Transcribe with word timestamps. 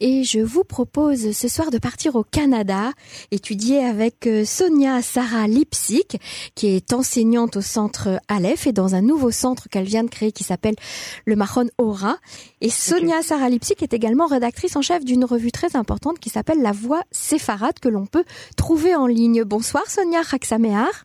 Et 0.00 0.24
je 0.24 0.40
vous 0.40 0.64
propose 0.64 1.32
ce 1.32 1.48
soir 1.48 1.70
de 1.70 1.78
partir 1.78 2.16
au 2.16 2.24
Canada, 2.24 2.92
étudier 3.30 3.84
avec 3.84 4.26
euh, 4.26 4.44
Sonia 4.44 5.02
Sarah 5.02 5.46
Lipsik, 5.46 6.18
qui 6.54 6.68
est 6.68 6.92
enseignante 6.92 7.56
au 7.56 7.60
centre 7.60 8.20
Aleph 8.28 8.66
et 8.66 8.72
dans 8.72 8.94
un 8.94 9.02
nouveau 9.02 9.30
centre 9.30 9.68
qu'elle 9.68 9.84
vient 9.84 10.04
de 10.04 10.10
créer 10.10 10.32
qui 10.32 10.44
s'appelle 10.44 10.76
le 11.24 11.36
Mahon 11.36 11.68
Aura. 11.78 12.16
Et 12.60 12.70
Sonia 12.70 13.22
Sarah 13.22 13.48
Lipsik 13.48 13.82
est 13.82 13.94
également 13.94 14.26
rédactrice 14.26 14.76
en 14.76 14.82
chef 14.82 15.04
d'une 15.04 15.24
revue 15.24 15.52
très 15.52 15.76
importante 15.76 16.18
qui 16.18 16.30
s'appelle 16.30 16.62
La 16.62 16.72
Voix 16.72 17.02
séfarade 17.10 17.78
que 17.80 17.88
l'on 17.88 18.06
peut 18.06 18.24
trouver 18.56 18.94
en 18.94 19.06
ligne. 19.06 19.44
Bonsoir 19.44 19.88
Sonia 19.88 20.22
Raksamehar. 20.22 21.04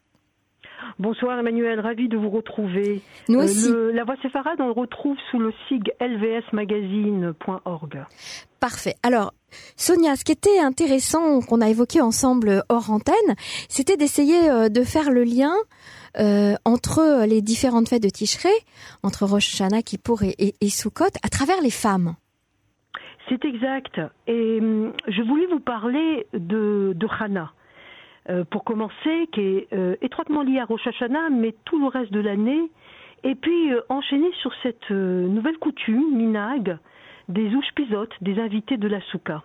Bonsoir 1.00 1.40
Emmanuel, 1.40 1.80
ravi 1.80 2.08
de 2.10 2.18
vous 2.18 2.30
retrouver. 2.30 3.02
Nous 3.30 3.40
euh, 3.40 3.46
aussi. 3.46 3.72
la 3.94 4.04
Voix 4.04 4.18
séfarade, 4.22 4.60
on 4.60 4.66
le 4.66 4.74
retrouve 4.74 5.16
sous 5.32 5.40
le 5.40 5.54
SIG 5.70 5.94
lvsmagazine.org. 6.02 8.06
Parfait. 8.60 8.96
Alors, 9.02 9.34
Sonia, 9.78 10.18
ce 10.18 10.26
qui 10.26 10.34
était 10.34 10.60
intéressant, 10.60 11.40
qu'on 11.40 11.62
a 11.62 11.70
évoqué 11.70 12.02
ensemble 12.02 12.64
hors 12.68 12.92
antenne, 12.92 13.16
c'était 13.70 13.96
d'essayer 13.96 14.50
euh, 14.50 14.68
de 14.68 14.84
faire 14.84 15.10
le 15.10 15.24
lien 15.24 15.54
euh, 16.20 16.56
entre 16.66 17.26
les 17.26 17.42
différentes 17.42 17.88
fêtes 17.88 18.04
de 18.04 18.10
Tishré, 18.10 18.50
entre 19.02 19.26
Rosh 19.26 19.54
Hashanah, 19.54 19.84
Kippour 19.84 20.24
et, 20.24 20.36
et, 20.38 20.54
et 20.60 20.70
Sukkot, 20.70 21.06
à 21.24 21.30
travers 21.30 21.62
les 21.62 21.72
femmes. 21.72 22.16
C'est 23.30 23.46
exact. 23.46 24.02
Et 24.28 24.60
hum, 24.60 24.92
je 25.08 25.22
voulais 25.22 25.46
vous 25.46 25.62
parler 25.62 26.28
de, 26.34 26.92
de 26.94 27.08
Hana. 27.22 27.54
Euh, 28.30 28.44
pour 28.44 28.64
commencer, 28.64 29.28
qui 29.32 29.42
est 29.42 29.68
euh, 29.74 29.96
étroitement 30.04 30.44
lié 30.44 30.60
à 30.60 30.66
Rosh 30.66 30.86
Hashanah, 30.86 31.32
mais 31.32 31.56
tout 31.66 31.80
le 31.80 31.88
reste 31.88 32.12
de 32.12 32.20
l'année. 32.20 32.70
Et 33.24 33.34
puis 33.34 33.74
euh, 33.74 33.82
enchaîner 33.90 34.30
sur 34.42 34.52
cette 34.62 34.92
nouvelle 34.92 35.58
coutume, 35.58 36.16
minag, 36.16 36.78
des 37.28 37.56
ouchpizotes, 37.56 38.14
des 38.22 38.40
invités 38.40 38.78
de 38.78 38.88
la 38.88 39.02
souka. 39.12 39.42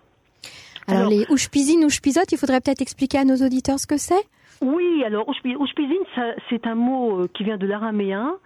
Alors, 0.87 1.09
les 1.09 1.25
ouchpizines, 1.31 1.83
ouchpizotes, 1.85 2.31
il 2.33 2.37
faudrait 2.37 2.61
peut-être 2.61 2.83
expliquer 2.83 3.19
à 3.19 3.25
nos 3.25 3.37
auditeurs 3.37 3.79
ce 3.79 3.87
que 3.87 3.97
c'est? 3.97 4.23
Oui, 4.61 5.03
alors 5.05 5.27
ouchpizine, 5.29 6.05
c'est 6.51 6.67
un 6.67 6.75
mot 6.75 7.27
qui 7.29 7.43
vient 7.43 7.57
de 7.57 7.67
l'araméen 7.67 8.37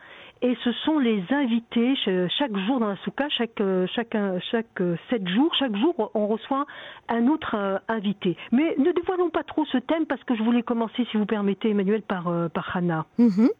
et 0.40 0.56
ce 0.62 0.72
sont 0.84 0.98
les 0.98 1.22
invités 1.30 1.94
chaque 2.38 2.56
jour 2.56 2.78
dans 2.78 2.88
la 2.88 2.96
souka, 2.98 3.28
chaque 3.28 3.60
euh, 3.60 3.86
chaque 3.94 4.16
chaque 4.50 4.80
euh, 4.80 4.96
sept 5.10 5.26
jours, 5.26 5.52
chaque 5.58 5.74
jour 5.76 6.10
on 6.14 6.28
reçoit 6.28 6.66
un 7.08 7.26
autre 7.26 7.56
euh, 7.56 7.78
invité. 7.88 8.36
Mais 8.52 8.76
ne 8.78 8.92
dévoilons 8.92 9.30
pas 9.30 9.42
trop 9.42 9.64
ce 9.66 9.78
thème 9.78 10.06
parce 10.06 10.22
que 10.24 10.36
je 10.36 10.42
voulais 10.42 10.62
commencer, 10.62 11.06
si 11.10 11.16
vous 11.16 11.26
permettez, 11.26 11.70
Emmanuel, 11.70 12.02
par 12.02 12.32
par 12.50 12.76
Hannah. 12.76 13.06
Mm-hmm. 13.18 13.50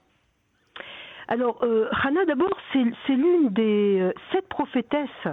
Alors 1.26 1.64
Hannah, 2.02 2.24
d'abord, 2.24 2.56
c'est 2.72 3.14
l'une 3.14 3.50
des 3.50 4.12
sept 4.32 4.48
prophétesses 4.48 5.28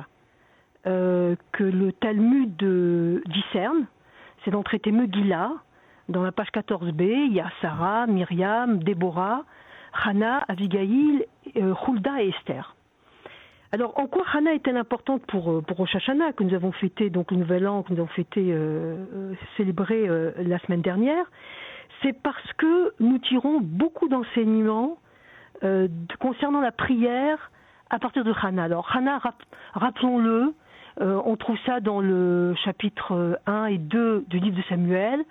que 0.83 1.63
le 1.63 1.91
Talmud 1.93 2.55
discerne. 3.27 3.85
C'est 4.43 4.51
dans 4.51 4.59
le 4.59 4.63
traité 4.63 4.91
Megillah, 4.91 5.51
dans 6.09 6.21
la 6.21 6.31
page 6.31 6.49
14b, 6.53 7.01
il 7.01 7.33
y 7.33 7.39
a 7.39 7.49
Sarah, 7.61 8.07
Myriam, 8.07 8.83
Déborah. 8.83 9.43
Hannah, 10.03 10.43
Abigail, 10.47 11.23
euh, 11.23 11.25
Hulda 11.55 12.23
et 12.23 12.29
Esther. 12.29 12.75
Alors, 13.71 13.99
en 13.99 14.07
quoi 14.07 14.23
Hannah 14.33 14.53
est-elle 14.53 14.77
importante 14.77 15.25
pour, 15.25 15.51
euh, 15.51 15.61
pour 15.61 15.75
Rosh 15.75 15.95
Hashanah, 15.95 16.31
que 16.33 16.43
nous 16.43 16.53
avons 16.53 16.71
fêté, 16.71 17.09
donc 17.09 17.31
le 17.31 17.37
Nouvel 17.37 17.67
An, 17.67 17.83
que 17.83 17.91
nous 17.91 17.99
avons 17.99 18.07
fêté, 18.07 18.53
euh, 18.53 19.33
célébré 19.57 20.07
la 20.37 20.59
semaine 20.59 20.81
dernière? 20.81 21.25
C'est 22.01 22.13
parce 22.13 22.53
que 22.53 22.93
nous 23.01 23.17
tirons 23.19 23.59
beaucoup 23.61 24.07
d'enseignements 24.07 24.97
concernant 26.19 26.61
la 26.61 26.71
prière 26.71 27.51
à 27.89 27.99
partir 27.99 28.23
de 28.23 28.33
Hannah. 28.41 28.63
Alors, 28.63 28.89
Hannah, 28.93 29.21
rappelons-le, 29.73 30.53
on 30.99 31.35
trouve 31.37 31.57
ça 31.65 31.79
dans 31.79 32.01
le 32.01 32.53
chapitre 32.63 33.39
1 33.45 33.65
et 33.65 33.77
2 33.77 34.25
du 34.27 34.39
livre 34.39 34.57
de 34.57 34.63
Samuel. 34.63 35.23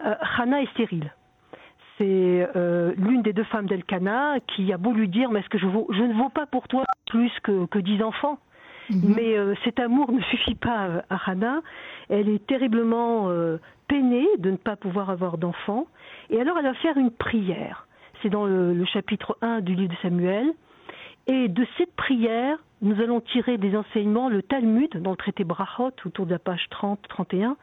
Hannah 0.00 0.62
est 0.62 0.70
stérile 0.72 1.10
c'est 2.00 2.48
euh, 2.56 2.94
l'une 2.96 3.20
des 3.20 3.34
deux 3.34 3.44
femmes 3.44 3.66
d'Elkana 3.66 4.38
qui 4.46 4.72
a 4.72 4.78
beau 4.78 4.92
lui 4.92 5.06
dire 5.06 5.30
mais 5.30 5.40
est-ce 5.40 5.50
que 5.50 5.58
je, 5.58 5.66
je 5.66 6.02
ne 6.02 6.14
vaux 6.14 6.30
pas 6.30 6.46
pour 6.46 6.66
toi 6.66 6.84
plus 7.06 7.30
que, 7.42 7.66
que 7.66 7.78
dix 7.78 8.02
enfants 8.02 8.38
mhm. 8.88 9.14
mais 9.16 9.36
euh, 9.36 9.54
cet 9.64 9.78
amour 9.78 10.10
ne 10.12 10.22
suffit 10.22 10.54
pas 10.54 11.04
à 11.10 11.30
Hannah. 11.30 11.60
Elle 12.08 12.30
est 12.30 12.46
terriblement 12.46 13.28
euh, 13.28 13.58
peinée 13.86 14.26
de 14.38 14.50
ne 14.50 14.56
pas 14.56 14.76
pouvoir 14.76 15.10
avoir 15.10 15.36
d'enfants. 15.36 15.86
Et 16.30 16.40
alors 16.40 16.56
elle 16.58 16.64
va 16.64 16.74
faire 16.74 16.96
une 16.96 17.10
prière. 17.10 17.86
C'est 18.22 18.30
dans 18.30 18.46
le, 18.46 18.84
chapitre 18.86 19.36
1 19.42 19.60
du 19.60 19.74
livre 19.74 19.92
de 19.92 19.98
Samuel. 20.00 20.52
Et 21.26 21.48
de 21.48 21.66
cette 21.76 21.94
prière, 21.96 22.58
nous 22.80 23.00
allons 23.00 23.20
tirer 23.20 23.58
des 23.58 23.76
enseignements. 23.76 24.28
Le 24.28 24.42
Talmud, 24.42 24.90
dans 25.02 25.10
le 25.10 25.16
traité 25.16 25.44
Brachot, 25.44 25.92
autour 26.04 26.26
de 26.26 26.32
la 26.32 26.38
page 26.38 26.66
30-31, 26.70 27.54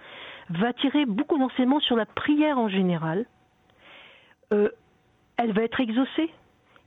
va 0.51 0.73
tirer 0.73 1.05
beaucoup 1.05 1.37
d'enseignements 1.37 1.79
sur 1.79 1.95
la 1.95 2.05
prière 2.05 2.59
en 2.59 2.69
général 2.69 3.25
euh, 4.53 4.69
elle 5.37 5.51
va 5.53 5.63
être 5.63 5.79
exaucée. 5.79 6.29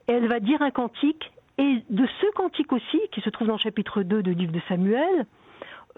Elle 0.06 0.28
va 0.28 0.40
dire 0.40 0.60
un 0.62 0.70
cantique. 0.70 1.32
Et 1.58 1.82
de 1.90 2.06
ce 2.20 2.32
cantique 2.34 2.72
aussi, 2.72 3.00
qui 3.12 3.20
se 3.20 3.30
trouve 3.30 3.48
dans 3.48 3.54
le 3.54 3.60
chapitre 3.60 4.02
2 4.02 4.22
du 4.22 4.34
livre 4.34 4.52
de 4.52 4.60
Samuel, 4.68 5.26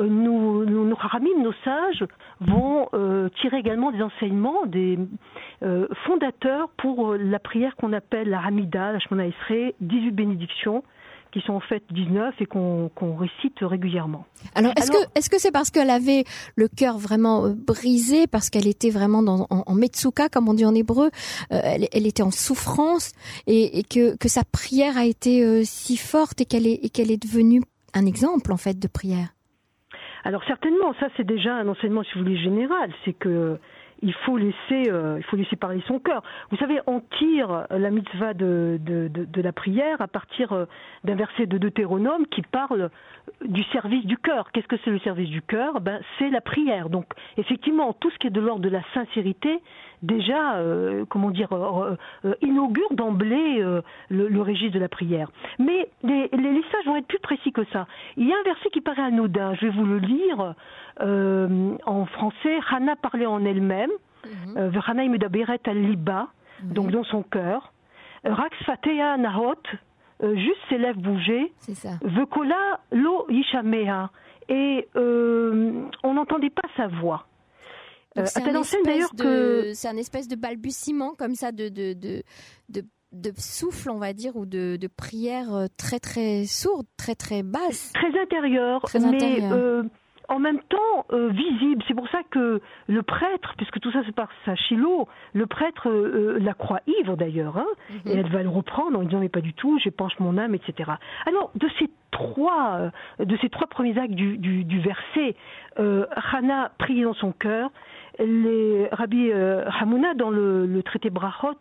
euh, 0.00 0.06
nos 0.06 0.64
nos 0.64 1.52
sages, 1.64 2.04
vont 2.40 2.88
euh, 2.94 3.28
tirer 3.40 3.58
également 3.58 3.92
des 3.92 4.02
enseignements, 4.02 4.66
des 4.66 4.98
fondateurs 6.04 6.68
pour 6.78 7.14
la 7.14 7.38
prière 7.38 7.76
qu'on 7.76 7.92
appelle 7.92 8.28
la 8.28 8.40
Hamida, 8.40 8.92
la 8.92 8.98
Shemona 8.98 9.28
Esrei, 9.28 9.74
18 9.80 10.10
bénédictions, 10.10 10.82
qui 11.32 11.40
sont 11.40 11.54
en 11.54 11.60
fait 11.60 11.82
19 11.90 12.34
et 12.40 12.46
qu'on 12.46 13.16
récite 13.16 13.58
régulièrement. 13.60 14.26
Alors, 14.54 14.72
est-ce 14.76 14.90
que 14.90 14.98
est-ce 15.16 15.30
que 15.30 15.38
c'est 15.38 15.50
parce 15.50 15.70
qu'elle 15.70 15.90
avait 15.90 16.24
le 16.56 16.68
cœur 16.68 16.98
vraiment 16.98 17.46
euh, 17.46 17.54
brisé, 17.54 18.26
parce 18.26 18.50
qu'elle 18.50 18.68
était 18.68 18.90
vraiment 18.90 19.22
dans, 19.22 19.46
en, 19.50 19.62
en 19.66 19.74
metsuka, 19.74 20.28
comme 20.28 20.48
on 20.48 20.54
dit 20.54 20.66
en 20.66 20.74
hébreu, 20.74 21.06
euh, 21.52 21.60
elle, 21.64 21.88
elle, 21.92 22.06
était 22.06 22.22
en 22.22 22.30
souffrance 22.30 23.12
et, 23.46 23.78
et, 23.78 23.82
que, 23.82 24.16
que 24.16 24.28
sa 24.28 24.44
prière 24.44 24.96
a 24.98 25.06
été 25.06 25.42
euh, 25.42 25.62
si 25.64 25.96
forte 25.96 26.42
et 26.42 26.44
qu'elle 26.44 26.66
est, 26.66 26.84
et 26.84 26.90
qu'elle 26.90 27.10
est 27.10 27.22
devenue 27.22 27.62
un 27.94 28.06
exemple 28.06 28.52
en 28.52 28.58
fait 28.58 28.78
de 28.78 28.88
prière? 28.88 29.28
Alors 30.24 30.44
certainement, 30.46 30.94
ça 31.00 31.08
c'est 31.16 31.26
déjà 31.26 31.54
un 31.54 31.66
enseignement, 31.66 32.04
si 32.04 32.12
vous 32.14 32.24
voulez, 32.24 32.38
général. 32.38 32.92
C'est 33.04 33.14
que 33.14 33.58
il 34.02 34.12
faut 34.12 34.36
laisser, 34.36 34.90
euh, 34.90 35.16
il 35.18 35.24
faut 35.24 35.36
laisser 35.36 35.56
parler 35.56 35.82
son 35.86 35.98
cœur. 35.98 36.22
Vous 36.50 36.56
savez, 36.56 36.80
on 36.86 37.00
tire 37.18 37.66
la 37.70 37.90
mitzvah 37.90 38.34
de, 38.34 38.78
de, 38.82 39.42
la 39.42 39.52
prière 39.52 40.00
à 40.00 40.08
partir 40.08 40.52
euh, 40.52 40.66
d'un 41.04 41.14
verset 41.14 41.46
de 41.46 41.58
Deutéronome 41.58 42.26
qui 42.26 42.42
parle 42.42 42.90
du 43.44 43.62
service 43.64 44.04
du 44.04 44.16
cœur. 44.16 44.50
Qu'est-ce 44.52 44.66
que 44.66 44.76
c'est 44.84 44.90
le 44.90 44.98
service 45.00 45.30
du 45.30 45.42
cœur? 45.42 45.80
Ben, 45.80 46.00
c'est 46.18 46.30
la 46.30 46.40
prière. 46.40 46.90
Donc, 46.90 47.06
effectivement, 47.36 47.92
tout 47.92 48.10
ce 48.10 48.18
qui 48.18 48.26
est 48.26 48.30
de 48.30 48.40
l'ordre 48.40 48.62
de 48.62 48.68
la 48.68 48.82
sincérité, 48.92 49.60
déjà, 50.02 50.56
euh, 50.56 51.04
comment 51.08 51.30
dire, 51.30 51.48
inaugure 52.40 52.92
d'emblée 52.92 53.60
le, 53.60 54.28
le, 54.28 54.42
registre 54.42 54.74
de 54.74 54.80
la 54.80 54.88
prière. 54.88 55.30
Mais 55.58 55.88
les, 56.02 56.28
les, 56.32 56.62
sages 56.70 56.86
vont 56.86 56.96
être 56.96 57.06
plus 57.06 57.20
précis 57.20 57.52
que 57.52 57.64
ça. 57.72 57.86
Il 58.16 58.26
y 58.28 58.32
a 58.32 58.36
un 58.36 58.42
verset 58.42 58.68
qui 58.70 58.80
paraît 58.80 59.02
anodin. 59.02 59.54
Je 59.54 59.66
vais 59.66 59.72
vous 59.72 59.84
le 59.84 59.98
lire. 59.98 60.54
Euh, 61.00 61.76
en 61.86 62.06
français, 62.06 62.58
Hana 62.70 62.96
parlait 62.96 63.26
en 63.26 63.44
elle-même, 63.44 63.90
mhm. 64.24 64.56
euh, 64.56 65.02
imedaberet 65.02 65.60
al-liba, 65.66 66.28
mhm. 66.62 66.72
donc 66.72 66.90
dans 66.90 67.04
son 67.04 67.22
cœur. 67.22 67.72
Rax 68.24 68.56
fatea 68.64 69.16
nahot, 69.16 69.54
euh, 70.22 70.36
juste 70.36 70.60
ses 70.68 70.78
lèvres 70.78 71.00
bougeaient. 71.00 71.50
Vekola 72.02 72.80
lo 72.92 73.26
yishamea. 73.30 74.10
Et 74.48 74.88
on 74.94 76.14
n'entendait 76.14 76.50
pas 76.50 76.68
sa 76.76 76.88
voix. 76.88 77.26
C'est 78.24 78.42
un, 78.42 78.62
que 79.16 79.72
c'est 79.74 79.88
un 79.88 79.96
espèce 79.96 80.28
de 80.28 80.36
balbutiement 80.36 81.14
comme 81.14 81.34
ça 81.34 81.52
de 81.52 81.68
de, 81.68 81.92
de, 81.94 82.22
de, 82.68 82.82
de 83.12 83.32
souffle, 83.36 83.90
on 83.90 83.98
va 83.98 84.12
dire, 84.12 84.36
ou 84.36 84.46
de, 84.46 84.76
de 84.76 84.88
prière 84.88 85.66
très 85.76 85.98
très 85.98 86.44
sourde, 86.46 86.86
très 86.96 87.14
très 87.14 87.42
basse. 87.42 87.92
Très 87.92 88.20
intérieure, 88.20 88.82
très 88.82 89.00
mais 89.00 89.40
en 90.32 90.38
même 90.38 90.60
temps 90.68 91.06
euh, 91.12 91.28
visible. 91.28 91.82
C'est 91.86 91.94
pour 91.94 92.08
ça 92.08 92.22
que 92.30 92.60
le 92.86 93.02
prêtre, 93.02 93.54
puisque 93.56 93.78
tout 93.80 93.92
ça 93.92 94.04
se 94.04 94.10
passe 94.10 94.28
à 94.46 94.54
Shiloh, 94.54 95.08
le 95.34 95.46
prêtre 95.46 95.88
euh, 95.88 96.36
euh, 96.36 96.38
la 96.40 96.54
croit 96.54 96.80
ivre 96.86 97.16
d'ailleurs, 97.16 97.58
hein, 97.58 97.66
mhm. 97.90 98.12
et 98.12 98.18
elle 98.18 98.30
va 98.30 98.42
le 98.42 98.48
reprendre 98.48 98.98
en 98.98 99.02
disant 99.02 99.20
mais 99.20 99.28
pas 99.28 99.40
du 99.40 99.52
tout, 99.52 99.78
j'épanche 99.78 100.18
mon 100.18 100.38
âme, 100.38 100.54
etc. 100.54 100.92
Alors 101.26 101.50
de 101.54 101.68
ces 101.78 101.90
trois, 102.10 102.90
de 103.18 103.36
ces 103.40 103.48
trois 103.48 103.66
premiers 103.66 103.98
actes 103.98 104.14
du, 104.14 104.36
du, 104.38 104.64
du 104.64 104.80
verset, 104.80 105.36
Hana 105.76 106.72
prie 106.78 107.02
dans 107.02 107.14
son 107.14 107.32
cœur. 107.32 107.70
Les 108.18 108.88
Rabbi 108.92 109.32
Hamouna 109.32 110.14
dans 110.14 110.30
le, 110.30 110.82
traité 110.82 111.10
Brachot 111.10 111.56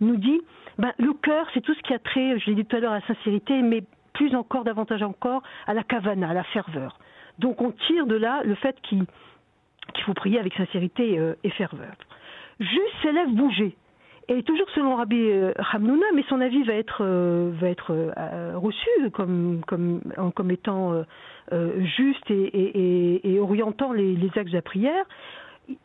nous 0.00 0.16
dit 0.16 0.40
ben, 0.78 0.92
le 0.98 1.12
cœur 1.12 1.46
c'est 1.52 1.60
tout 1.60 1.74
ce 1.74 1.82
qui 1.82 1.92
a 1.92 1.98
trait, 1.98 2.38
je 2.38 2.46
l'ai 2.46 2.56
dit 2.56 2.64
tout 2.64 2.76
à 2.76 2.80
l'heure, 2.80 2.92
à 2.92 3.00
la 3.00 3.06
sincérité, 3.06 3.60
mais 3.62 3.84
plus 4.14 4.34
encore, 4.34 4.64
davantage 4.64 5.02
encore, 5.02 5.42
à 5.66 5.74
la 5.74 5.82
kavana, 5.82 6.30
à 6.30 6.34
la 6.34 6.44
ferveur. 6.44 6.98
Donc 7.38 7.60
on 7.60 7.72
tire 7.86 8.06
de 8.06 8.16
là 8.16 8.42
le 8.44 8.54
fait 8.54 8.76
qu'il 8.82 9.06
faut 10.04 10.14
prier 10.14 10.38
avec 10.38 10.54
sincérité 10.54 11.18
euh, 11.18 11.34
et 11.44 11.50
ferveur. 11.50 11.92
juste 12.58 12.94
ses 13.02 13.12
lèvres 13.12 13.32
bougeaient. 13.32 13.76
Et 14.30 14.44
toujours 14.44 14.70
selon 14.76 14.94
Rabbi 14.94 15.18
euh, 15.18 15.52
Hamnouna, 15.72 16.06
mais 16.14 16.22
son 16.28 16.40
avis 16.40 16.62
va 16.62 16.74
être, 16.74 17.02
euh, 17.02 17.50
euh, 17.60 18.52
reçu 18.54 19.10
comme, 19.12 19.60
étant 20.50 21.02
juste 21.80 22.30
et, 22.30 23.32
et, 23.34 23.40
orientant 23.40 23.92
les, 23.92 24.14
les, 24.14 24.30
axes 24.36 24.52
de 24.52 24.56
la 24.56 24.62
prière. 24.62 25.04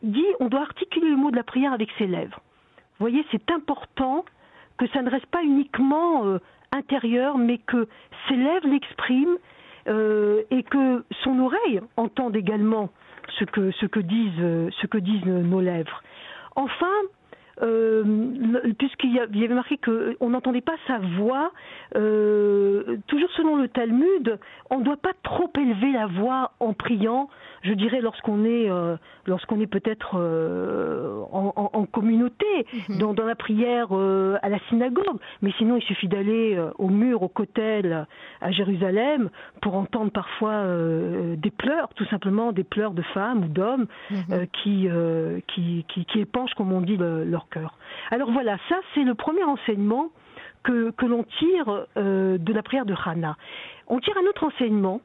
Dit 0.02 0.26
on 0.40 0.48
doit 0.48 0.62
articuler 0.62 1.10
le 1.10 1.16
mot 1.16 1.30
de 1.30 1.36
la 1.36 1.42
prière 1.42 1.72
avec 1.72 1.90
ses 1.98 2.06
lèvres. 2.06 2.40
Vous 2.98 3.06
voyez, 3.06 3.24
c'est 3.30 3.50
important 3.50 4.24
que 4.78 4.86
ça 4.88 5.02
ne 5.02 5.10
reste 5.10 5.26
pas 5.26 5.42
uniquement 5.42 6.38
intérieur, 6.72 7.38
mais 7.38 7.58
que 7.58 7.88
ses 8.28 8.36
lèvres 8.36 8.66
l'expriment 8.68 9.36
et 9.86 10.62
que 10.64 11.04
son 11.22 11.38
oreille 11.40 11.80
entende 11.96 12.36
également 12.36 12.90
ce 13.38 13.44
que, 13.44 13.70
ce 13.72 13.86
que, 13.86 14.00
disent, 14.00 14.72
ce 14.80 14.86
que 14.86 14.98
disent 14.98 15.24
nos 15.24 15.60
lèvres. 15.60 16.02
Enfin, 16.56 16.92
euh, 17.62 18.04
puisqu'il 18.78 19.14
y, 19.14 19.18
avait 19.18 19.54
marqué 19.54 19.78
qu'on 19.78 20.30
n'entendait 20.30 20.60
pas 20.60 20.76
sa 20.86 20.98
voix, 20.98 21.52
euh, 21.96 22.98
toujours 23.06 23.30
selon 23.36 23.56
le 23.56 23.68
Talmud, 23.68 24.38
on 24.68 24.80
ne 24.80 24.84
doit 24.84 24.98
pas 24.98 25.14
trop 25.22 25.50
élever 25.58 25.92
la 25.92 26.06
voix 26.06 26.52
en 26.60 26.74
priant, 26.74 27.30
je 27.66 27.74
dirais 27.74 28.00
lorsqu'on 28.00 28.44
est, 28.44 28.70
euh, 28.70 28.96
lorsqu'on 29.26 29.60
est 29.60 29.66
peut-être 29.66 30.16
euh, 30.18 31.20
en, 31.32 31.86
communauté, 31.86 32.66
mhm. 32.88 32.98
dans, 32.98 33.24
la 33.24 33.34
prière 33.34 33.88
euh, 33.92 34.38
à 34.42 34.48
la 34.48 34.58
synagogue, 34.68 35.18
mais 35.42 35.52
sinon 35.58 35.76
il 35.76 35.82
suffit 35.82 36.08
d'aller 36.08 36.58
au 36.78 36.88
mur, 36.88 37.22
au 37.22 37.28
cotel 37.28 38.06
à 38.40 38.50
Jérusalem 38.50 39.30
pour 39.62 39.74
entendre 39.74 40.10
parfois 40.10 40.64
des 41.36 41.50
pleurs, 41.50 41.88
tout 41.94 42.04
simplement 42.06 42.52
des 42.52 42.64
pleurs 42.64 42.92
de 42.92 43.02
femmes 43.02 43.44
ou 43.44 43.48
d'hommes 43.48 43.86
mhm. 44.10 44.46
qui, 44.62 44.88
qui, 45.48 45.84
qui, 45.88 46.20
épanchent, 46.20 46.54
comme 46.54 46.72
on 46.72 46.80
dit, 46.80 46.96
leur 46.96 47.48
cœur. 47.48 47.78
Alors 48.10 48.30
voilà, 48.30 48.56
ça 48.68 48.76
c'est 48.94 49.04
le 49.04 49.14
premier 49.14 49.44
enseignement 49.44 50.10
que, 50.62 50.90
que 50.90 51.06
l'on 51.06 51.24
tire 51.38 51.86
de 51.96 52.52
la 52.52 52.62
prière 52.62 52.86
de 52.86 52.94
Hannah. 53.04 53.36
On 53.88 53.98
tire 54.00 54.16
un 54.16 54.28
autre 54.28 54.44
enseignement 54.44 55.00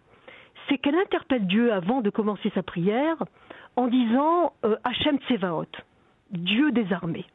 c'est 0.68 0.78
qu'elle 0.78 0.96
interpelle 0.96 1.48
Dieu 1.48 1.72
avant 1.74 2.02
de 2.02 2.10
commencer 2.10 2.52
sa 2.54 2.64
prière 2.64 3.18
en 3.76 3.88
disant 3.88 4.54
euh, 4.66 4.76
Hachem 4.84 5.18
Tsevaot, 5.20 5.66
Dieu 6.32 6.72
des 6.72 6.92
armées. 6.94 7.26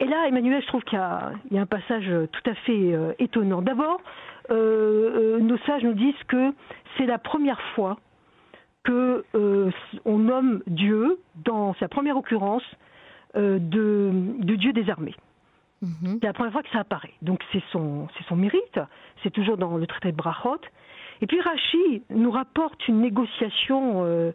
Et 0.00 0.06
là, 0.06 0.26
Emmanuel, 0.28 0.62
je 0.62 0.66
trouve 0.66 0.82
qu'il 0.84 0.98
y, 0.98 1.58
a 1.58 1.60
un 1.60 1.66
passage 1.66 2.10
tout 2.32 2.50
à 2.50 2.54
fait 2.54 2.92
euh, 2.94 3.12
étonnant. 3.18 3.62
D'abord, 3.62 4.00
euh, 4.50 5.38
nos 5.38 5.58
sages 5.58 5.82
nous 5.84 5.94
disent 5.94 6.14
que 6.28 6.52
c'est 6.96 7.06
la 7.06 7.18
première 7.18 7.60
fois 7.74 7.98
que 8.82 9.24
on 10.04 10.18
nomme 10.18 10.62
Dieu 10.68 11.18
dans 11.44 11.74
sa 11.74 11.88
première 11.88 12.16
occurrence 12.16 12.62
de, 13.34 14.10
Dieu 14.38 14.72
des 14.72 14.88
armées. 14.88 15.16
Mhm. 15.82 16.18
C'est 16.20 16.26
la 16.26 16.32
première 16.32 16.52
fois 16.52 16.62
que 16.62 16.70
ça 16.70 16.80
apparaît. 16.80 17.12
Donc 17.20 17.42
c'est 17.52 17.62
son, 17.72 18.06
son 18.28 18.36
mérite. 18.36 18.78
C'est 19.24 19.30
toujours 19.30 19.56
dans 19.56 19.76
le 19.76 19.88
traité 19.88 20.12
de 20.12 20.16
Brachot. 20.16 20.60
Et 21.22 21.26
puis 21.26 21.40
Rachi 21.40 22.02
nous 22.10 22.30
rapporte 22.30 22.86
une 22.88 23.00
négociation 23.00 24.04
euh, 24.04 24.32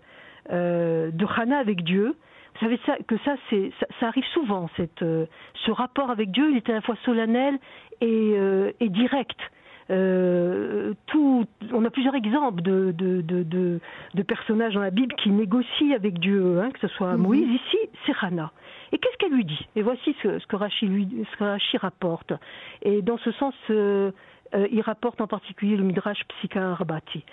euh, 0.51 1.11
de 1.11 1.25
Hana 1.25 1.57
avec 1.57 1.83
Dieu. 1.83 2.15
Vous 2.53 2.59
savez 2.59 2.79
ça, 2.85 2.97
que 3.07 3.17
ça, 3.23 3.35
c'est, 3.49 3.71
ça, 3.99 4.07
arrive 4.07 4.25
souvent, 4.33 4.69
cette, 4.75 5.01
euh, 5.01 5.25
ce 5.65 5.71
rapport 5.71 6.09
avec 6.11 6.31
Dieu, 6.31 6.51
il 6.51 6.57
est 6.57 6.69
à 6.69 6.73
la 6.73 6.81
fois 6.81 6.95
solennel 7.05 7.57
et, 8.01 8.35
et 8.79 8.89
direct. 8.89 9.39
tout, 9.87 11.45
on 11.71 11.85
a 11.85 11.89
plusieurs 11.91 12.15
exemples 12.15 12.61
de, 12.61 12.91
de, 12.91 13.21
de, 13.21 13.79
de, 14.13 14.23
personnages 14.23 14.73
dans 14.73 14.81
la 14.81 14.89
Bible 14.89 15.13
qui 15.15 15.29
négocient 15.29 15.95
avec 15.95 16.19
Dieu, 16.19 16.59
hein, 16.59 16.71
que 16.71 16.79
ce 16.79 16.87
soit 16.95 17.13
mhm. 17.13 17.21
Moïse, 17.21 17.47
ici, 17.47 17.77
c'est 18.05 18.13
Hana. 18.21 18.51
Et 18.91 18.97
qu'est-ce 18.97 19.17
qu'elle 19.17 19.31
lui 19.31 19.45
dit? 19.45 19.67
Et 19.75 19.81
voici 19.81 20.15
ce, 20.21 20.39
ce 20.39 20.47
que 20.47 20.55
Rachi 20.55 20.85
lui, 20.85 21.07
ce 21.31 21.37
que 21.37 21.43
Rachi 21.43 21.77
rapporte. 21.77 22.33
Et 22.81 23.01
dans 23.01 23.17
ce 23.19 23.31
sens, 23.33 23.53
euh, 23.69 24.11
il 24.53 24.81
rapporte 24.81 25.21
en 25.21 25.27
particulier 25.27 25.77
le 25.77 25.83
Midrash 25.83 26.23
Psycha 26.27 26.71
Arbati. 26.71 27.23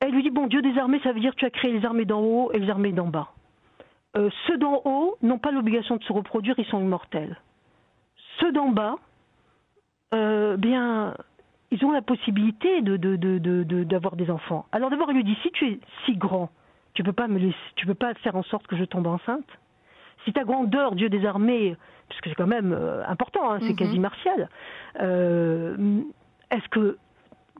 Elle 0.00 0.10
lui 0.10 0.22
dit 0.22 0.30
Bon, 0.30 0.48
Dieu 0.48 0.62
des 0.62 0.76
armées, 0.78 1.00
ça 1.04 1.12
veut 1.12 1.20
dire 1.20 1.32
que 1.32 1.40
tu 1.40 1.46
as 1.46 1.50
créé 1.50 1.72
les 1.72 1.84
armées 1.84 2.04
d'en 2.04 2.20
haut 2.20 2.50
et 2.52 2.58
les 2.58 2.70
armées 2.70 2.92
d'en 2.92 3.06
bas. 3.06 3.28
Euh, 4.16 4.30
ceux 4.46 4.58
d'en 4.58 4.82
haut 4.84 5.16
n'ont 5.22 5.38
pas 5.38 5.52
l'obligation 5.52 5.96
de 5.96 6.02
se 6.02 6.12
reproduire, 6.12 6.58
ils 6.58 6.66
sont 6.66 6.80
immortels. 6.80 7.38
Ceux 8.40 8.52
d'en 8.52 8.70
bas, 8.70 8.96
euh, 10.12 10.56
bien, 10.56 11.14
ils 11.70 11.84
ont 11.84 11.92
la 11.92 12.02
possibilité 12.02 12.82
d'avoir 12.82 14.16
des 14.16 14.30
enfants. 14.30 14.66
Alors 14.72 14.90
d'abord, 14.90 15.10
il 15.10 15.16
lui 15.16 15.24
dit 15.24 15.38
si 15.42 15.50
tu 15.52 15.66
es 15.66 15.80
si 16.04 16.16
grand, 16.16 16.50
tu 16.94 17.02
peux 17.02 17.12
pas 17.12 17.26
tu 17.76 17.86
peux 17.86 17.94
pas 17.94 18.12
faire 18.14 18.36
en 18.36 18.42
sorte 18.42 18.66
que 18.66 18.76
je 18.76 18.84
tombe 18.84 19.06
enceinte. 19.06 19.46
Si 20.24 20.32
ta 20.32 20.44
grandeur, 20.44 20.94
Dieu 20.94 21.08
des 21.08 21.26
armées, 21.26 21.76
puisque 22.08 22.28
c'est 22.28 22.34
quand 22.34 22.46
même 22.46 22.72
euh, 22.72 23.04
important, 23.06 23.50
hein, 23.50 23.58
c'est 23.60 23.70
mhm. 23.70 23.76
quasi 23.76 23.98
martial, 23.98 24.48
euh, 25.00 26.00
est-ce 26.50 26.68
que 26.68 26.98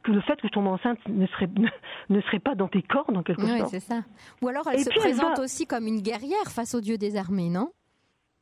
que 0.04 0.10
le 0.10 0.20
fait 0.22 0.34
que 0.40 0.48
je 0.48 0.52
tombe 0.52 0.66
enceinte 0.66 0.98
ne 1.06 1.28
serait, 1.28 1.48
ne, 2.10 2.20
serait 2.22 2.40
pas 2.40 2.56
dans 2.56 2.66
tes 2.66 2.82
cordes, 2.82 3.16
en 3.16 3.22
quelque 3.22 3.42
oui, 3.42 3.58
sorte? 3.58 3.70
c'est 3.70 3.78
ça. 3.78 4.02
Ou 4.40 4.48
alors 4.48 4.64
elle 4.68 4.80
se 4.80 4.90
présente 4.90 5.38
aussi 5.38 5.64
comme 5.64 5.86
une 5.86 6.00
guerrière 6.00 6.50
face 6.50 6.74
au 6.74 6.80
dieu 6.80 6.98
des 6.98 7.16
armées, 7.16 7.50
non? 7.50 7.70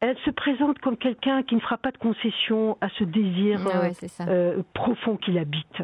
Elle 0.01 0.17
se 0.25 0.31
présente 0.31 0.79
comme 0.79 0.97
quelqu'un 0.97 1.43
qui 1.43 1.55
ne 1.55 1.61
fera 1.61 1.77
pas 1.77 1.91
de 1.91 1.99
concession 1.99 2.79
à 2.81 2.89
ce 2.99 3.05
désir 3.05 3.61
ah 3.71 3.91
euh, 4.27 4.63
profond 4.73 5.19
qui 5.19 5.33
l'habite. 5.33 5.83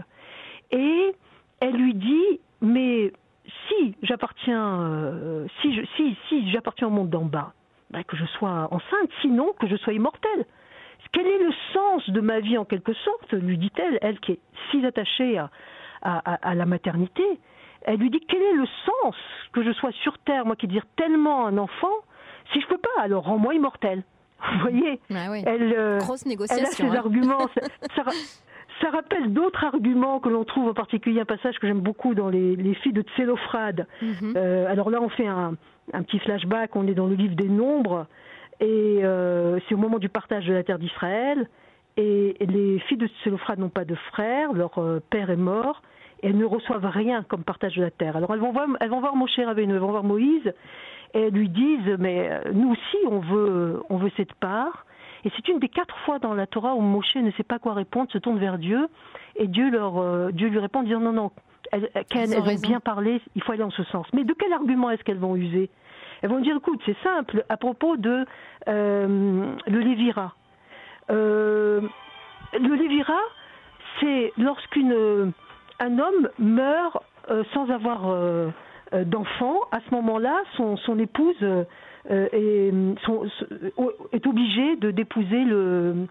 Et 0.71 1.15
elle 1.61 1.77
lui 1.77 1.93
dit, 1.93 2.41
mais 2.63 3.13
si 3.69 3.95
j'appartiens, 4.03 5.47
si, 5.61 5.79
si, 5.97 6.17
si 6.31 6.51
j'appartiens 6.51 6.87
au 6.87 6.91
monde 6.91 7.11
d'en 7.11 7.27
bas, 7.27 7.53
bah, 7.91 8.05
que 8.05 8.17
je 8.17 8.25
sois 8.25 8.69
enceinte, 8.71 9.11
sinon 9.23 9.53
que 9.61 9.67
je 9.67 9.77
sois 9.77 9.93
immortelle. 9.93 10.45
Quel 11.13 11.27
est 11.27 11.39
le 11.39 11.53
sens 11.73 12.11
de 12.11 12.21
ma 12.21 12.41
vie 12.41 12.59
en 12.59 12.65
quelque 12.65 12.93
sorte 12.93 13.33
lui 13.33 13.59
dit-elle, 13.59 13.99
elle 14.03 14.19
qui 14.21 14.33
est 14.33 14.41
si 14.71 14.85
attachée 14.85 15.39
à, 15.39 15.51
à, 16.03 16.55
la 16.55 16.67
maternité. 16.67 17.23
Elle 17.83 18.01
lui 18.01 18.11
dit 18.11 18.21
quel 18.29 18.43
est 18.43 18.53
le 18.53 18.67
sens 18.85 19.15
que 19.53 19.63
je 19.63 19.73
sois 19.73 19.93
sur 20.03 20.19
Terre, 20.19 20.45
moi 20.45 20.57
qui 20.57 20.67
dire 20.67 20.85
tellement 20.97 21.47
un 21.47 21.59
enfant, 21.59 21.93
si 22.53 22.61
je 22.61 22.67
peux 22.67 22.79
pas, 22.79 23.03
alors 23.03 23.25
rends-moi 23.25 23.55
immortelle. 23.55 24.03
Vous 24.53 24.59
voyez 24.61 25.01
ah 25.15 25.37
elle, 25.47 25.75
euh, 25.77 25.99
Grosse 25.99 26.27
négociation. 26.27 26.67
Elle 26.67 26.71
a 26.71 26.93
ses 26.93 26.97
hein. 26.97 27.01
arguments. 27.01 27.49
ça, 27.97 28.03
rappelle 28.91 29.33
d'autres 29.33 29.65
arguments 29.65 30.21
que 30.21 30.29
l'on 30.29 30.45
trouve 30.45 30.69
en 30.69 30.75
particulier 30.75 31.21
un 31.21 31.25
passage 31.25 31.59
que 31.59 31.67
j'aime 31.67 31.81
beaucoup 31.81 32.15
dans 32.15 32.29
les, 32.29 32.57
les 32.57 32.75
filles 32.75 32.93
de 32.93 33.03
Tsélophrade. 33.03 33.87
Mhm. 34.03 34.35
euh, 34.37 34.71
alors 34.71 34.91
là, 34.91 35.01
on 35.01 35.09
fait 35.09 35.27
un, 35.27 35.55
un 35.93 36.03
petit 36.03 36.19
flashback, 36.19 36.77
on 36.77 36.87
est 36.87 36.95
dans 36.95 37.07
le 37.07 37.15
livre 37.15 37.35
des 37.35 37.49
nombres, 37.49 38.07
et 38.61 39.01
euh, 39.03 39.59
c'est 39.69 39.75
au 39.75 39.79
moment 39.79 39.99
du 39.99 40.09
partage 40.09 40.47
de 40.47 40.53
la 40.53 40.63
terre 40.63 40.79
d'Israël, 40.79 41.49
et 41.97 42.37
les 42.41 42.79
filles 42.81 42.99
de 42.99 43.07
Tselophrad 43.07 43.59
n'ont 43.59 43.71
pas 43.71 43.85
de 43.85 43.95
frère, 43.95 44.53
leur 44.53 44.79
euh, 44.79 45.01
père 45.11 45.31
est 45.31 45.37
mort, 45.37 45.83
et 46.23 46.29
elles 46.29 46.37
ne 46.37 46.45
reçoivent 46.45 46.87
rien 46.87 47.23
comme 47.23 47.45
partage 47.45 47.77
de 47.77 47.83
la 47.83 47.91
terre. 47.91 48.17
Alors 48.17 48.35
elles 48.35 48.41
vont 48.41 48.53
voir, 48.53 48.67
elles 48.81 48.91
vont 48.91 49.01
voir 49.01 49.17
Moshe 49.17 49.39
Rabbeinu, 49.39 49.75
elles 49.75 49.81
vont 49.81 49.91
voir 49.91 50.05
Moïse, 50.05 50.53
et 51.15 51.21
elles 51.23 51.33
lui 51.33 51.49
disent, 51.49 51.97
mais 51.99 52.31
nous 52.53 52.73
aussi 52.73 52.99
on 53.09 53.21
veut, 53.21 53.83
on 53.89 53.97
veut 53.97 54.11
cette 54.17 54.35
part. 54.35 54.85
Et 55.27 55.33
c'est 55.37 55.49
une 55.49 55.59
des 55.59 55.69
quatre 55.69 55.95
fois 56.05 56.19
dans 56.19 56.33
la 56.33 56.47
Torah 56.47 56.75
où 56.75 56.81
Moshe 56.81 57.17
ne 57.17 57.31
sait 57.33 57.43
pas 57.43 57.59
quoi 57.59 57.75
répondre, 57.75 58.11
se 58.11 58.19
tourne 58.19 58.39
vers 58.39 58.57
Dieu, 58.57 58.89
et 59.35 59.49
Dieu, 59.49 59.71
leur, 59.71 60.33
Dieu 60.33 60.49
lui 60.49 60.59
répond 60.59 60.79
en 60.79 60.83
disant 60.85 61.01
non, 61.01 61.13
non, 61.13 61.31
elles, 61.73 61.91
elles, 61.95 62.41
vont 62.41 62.55
bien 62.61 62.81
parler, 62.81 63.21
il 63.35 63.43
faut 63.43 63.53
aller 63.53 63.63
en 63.63 63.71
ce 63.71 63.83
sens. 63.85 64.07
Mais 64.13 64.25
de 64.25 64.33
quel 64.33 64.53
argument 64.53 64.91
est-ce 64.91 65.03
qu'elles 65.05 65.19
vont 65.19 65.37
user? 65.37 65.71
Elles 66.23 66.31
vont 66.31 66.41
dire, 66.41 66.57
écoute, 66.57 66.81
c'est 66.87 66.97
simple, 67.03 67.45
à 67.49 67.57
propos 67.57 67.97
de 67.97 68.25
euh, 68.69 69.55
le 69.67 69.79
Lévira. 69.79 70.35
Euh, 71.11 71.83
le 72.53 72.75
Lévira, 72.75 73.19
c'est 74.01 74.33
lorsqu'un 74.39 75.33
homme 75.81 76.29
meurt 76.39 77.03
euh, 77.31 77.45
sans 77.53 77.71
avoir 77.71 78.09
euh, 78.09 78.51
d'enfant, 78.93 79.61
à 79.73 79.81
ce 79.81 79.95
moment-là, 79.95 80.43
son, 80.57 80.77
son 80.77 80.99
épouse 80.99 81.45
est, 82.09 82.73
son, 83.05 83.27
est, 84.13 84.27
obligée 84.27 84.77
de 84.77 84.91
d'épouser 84.91 85.45
le, 85.45 86.07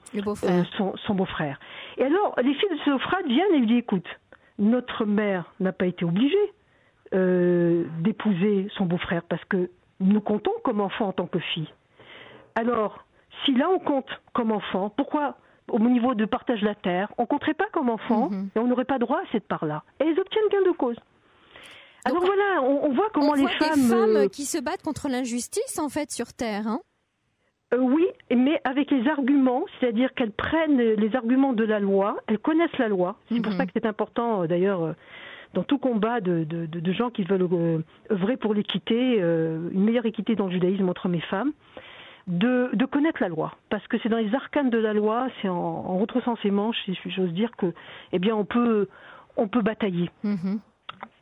son, 0.77 0.95
son 0.95 1.15
beau-frère. 1.15 1.59
Et 1.97 2.03
alors, 2.03 2.35
les 2.37 2.53
filles 2.53 2.69
de 2.71 2.83
Sophrate 2.83 3.25
viennent 3.27 3.53
et 3.53 3.59
lui 3.59 3.67
disent, 3.67 3.77
écoute, 3.77 4.07
notre 4.59 5.05
mère 5.05 5.53
n'a 5.59 5.71
pas 5.71 5.85
été 5.85 6.05
obligée 6.05 6.53
euh, 7.13 7.85
d'épouser 7.99 8.67
son 8.75 8.85
beau-frère 8.85 9.23
parce 9.23 9.43
que 9.45 9.69
nous 9.99 10.21
comptons 10.21 10.51
comme 10.63 10.81
enfant 10.81 11.07
en 11.07 11.13
tant 11.13 11.27
que 11.27 11.39
fille. 11.39 11.71
Alors, 12.55 13.05
si 13.43 13.53
là 13.53 13.69
on 13.69 13.79
compte 13.79 14.09
comme 14.33 14.51
enfant, 14.51 14.89
pourquoi 14.89 15.37
au 15.69 15.79
niveau 15.79 16.13
de 16.13 16.25
partage 16.25 16.61
de 16.61 16.65
la 16.65 16.75
terre, 16.75 17.11
on 17.17 17.25
compterait 17.25 17.53
pas 17.53 17.67
comme 17.71 17.89
enfant 17.89 18.29
mhm. 18.29 18.49
et 18.55 18.59
on 18.59 18.67
n'aurait 18.67 18.85
pas 18.85 18.99
droit 18.99 19.19
à 19.19 19.31
cette 19.31 19.47
part-là? 19.47 19.83
Et 19.99 20.05
ils 20.05 20.19
obtiennent 20.19 20.49
gain 20.51 20.63
de 20.63 20.75
cause. 20.75 20.97
Alors 22.05 22.23
voilà, 22.23 22.61
on, 22.61 22.91
voit 22.91 23.09
comment 23.13 23.33
les 23.33 23.47
femmes, 23.47 23.73
des 23.73 23.89
femmes 23.89 24.15
euh, 24.15 24.27
qui 24.27 24.45
se 24.45 24.59
battent 24.59 24.83
contre 24.83 25.09
l'injustice 25.09 25.79
en 25.79 25.89
fait 25.89 26.11
sur 26.11 26.33
terre. 26.33 26.67
Hein 26.67 26.79
euh, 27.73 27.79
oui, 27.79 28.05
mais 28.29 28.61
avec 28.63 28.91
les 28.91 29.07
arguments, 29.07 29.65
c'est-à-dire 29.79 30.13
qu'elles 30.13 30.31
prennent 30.31 30.77
les 30.77 31.15
arguments 31.15 31.53
de 31.53 31.63
la 31.63 31.79
loi, 31.79 32.17
elles 32.27 32.37
connaissent 32.37 32.77
la 32.77 32.89
loi. 32.89 33.17
C'est 33.31 33.41
pour 33.41 33.53
mhm. 33.53 33.57
ça 33.57 33.65
que 33.65 33.71
c'est 33.73 33.87
important, 33.87 34.43
euh, 34.43 34.47
d'ailleurs, 34.47 34.93
dans 35.55 35.63
tout 35.63 35.79
combat 35.79 36.21
de, 36.21 36.43
de, 36.43 36.91
gens 36.91 37.09
qui 37.09 37.23
veulent 37.23 37.47
œuvrer 38.11 38.37
pour 38.37 38.53
l'équité, 38.53 39.17
une 39.17 39.83
meilleure 39.83 40.05
équité 40.05 40.35
dans 40.35 40.47
le 40.47 40.51
judaïsme 40.51 40.87
entre 40.89 41.05
hommes 41.05 41.15
et 41.15 41.21
femmes. 41.21 41.53
de, 42.27 42.69
de, 42.73 42.85
connaître 42.85 43.21
la 43.21 43.29
loi, 43.29 43.53
parce 43.69 43.87
que 43.87 43.97
c'est 44.03 44.09
dans 44.09 44.17
les 44.17 44.35
arcanes 44.35 44.69
de 44.69 44.77
la 44.77 44.93
loi, 44.93 45.27
c'est 45.41 45.47
en, 45.47 45.55
en 45.55 45.97
retroussant 45.97 46.35
ses 46.43 46.51
manches, 46.51 46.75
si 46.83 46.97
j'ose 47.05 47.31
dire 47.31 47.51
que, 47.57 47.67
eh 48.11 48.19
bien, 48.19 48.35
on 48.35 48.43
peut, 48.43 48.89
on 49.37 49.47
peut 49.47 49.61
batailler. 49.61 50.11
Mm-hmm. 50.25 50.59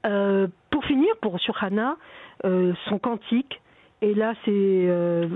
Euh, 0.06 0.48
pour 0.70 0.84
finir, 0.86 1.14
pour 1.22 1.40
sur 1.40 1.62
Hannah, 1.64 1.98
euh, 2.46 2.74
son 2.90 3.00
cantique, 3.00 3.62
et 4.02 4.14
là 4.14 4.34
c'est 4.46 4.52
euh, 4.52 5.28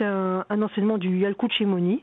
un, 0.00 0.44
un, 0.48 0.62
enseignement 0.62 0.98
du 0.98 1.18
Yalkut 1.18 1.50
Shemoni. 1.52 2.02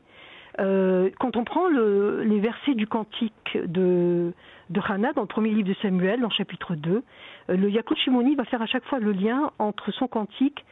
Euh, 0.58 1.10
quand 1.18 1.36
on 1.36 1.44
prend 1.44 1.68
le, 1.68 2.22
les 2.22 2.40
versets 2.40 2.74
du 2.74 2.86
cantique 2.86 3.56
de, 3.64 4.32
de 4.68 4.80
Hannah 4.86 5.12
dans 5.12 5.22
le 5.22 5.28
premier 5.28 5.50
livre 5.50 5.68
de 5.68 5.74
Samuel, 5.80 6.20
dans 6.20 6.30
chapitre 6.30 6.74
2, 6.74 7.02
euh, 7.50 7.56
le 7.56 7.70
Yalkut 7.70 7.96
Shimoni 7.96 8.34
va 8.34 8.44
faire 8.44 8.60
à 8.60 8.66
chaque 8.66 8.84
fois 8.84 8.98
le 8.98 9.12
lien 9.12 9.50
entre 9.58 9.90
son 9.92 10.08
cantique 10.08 10.64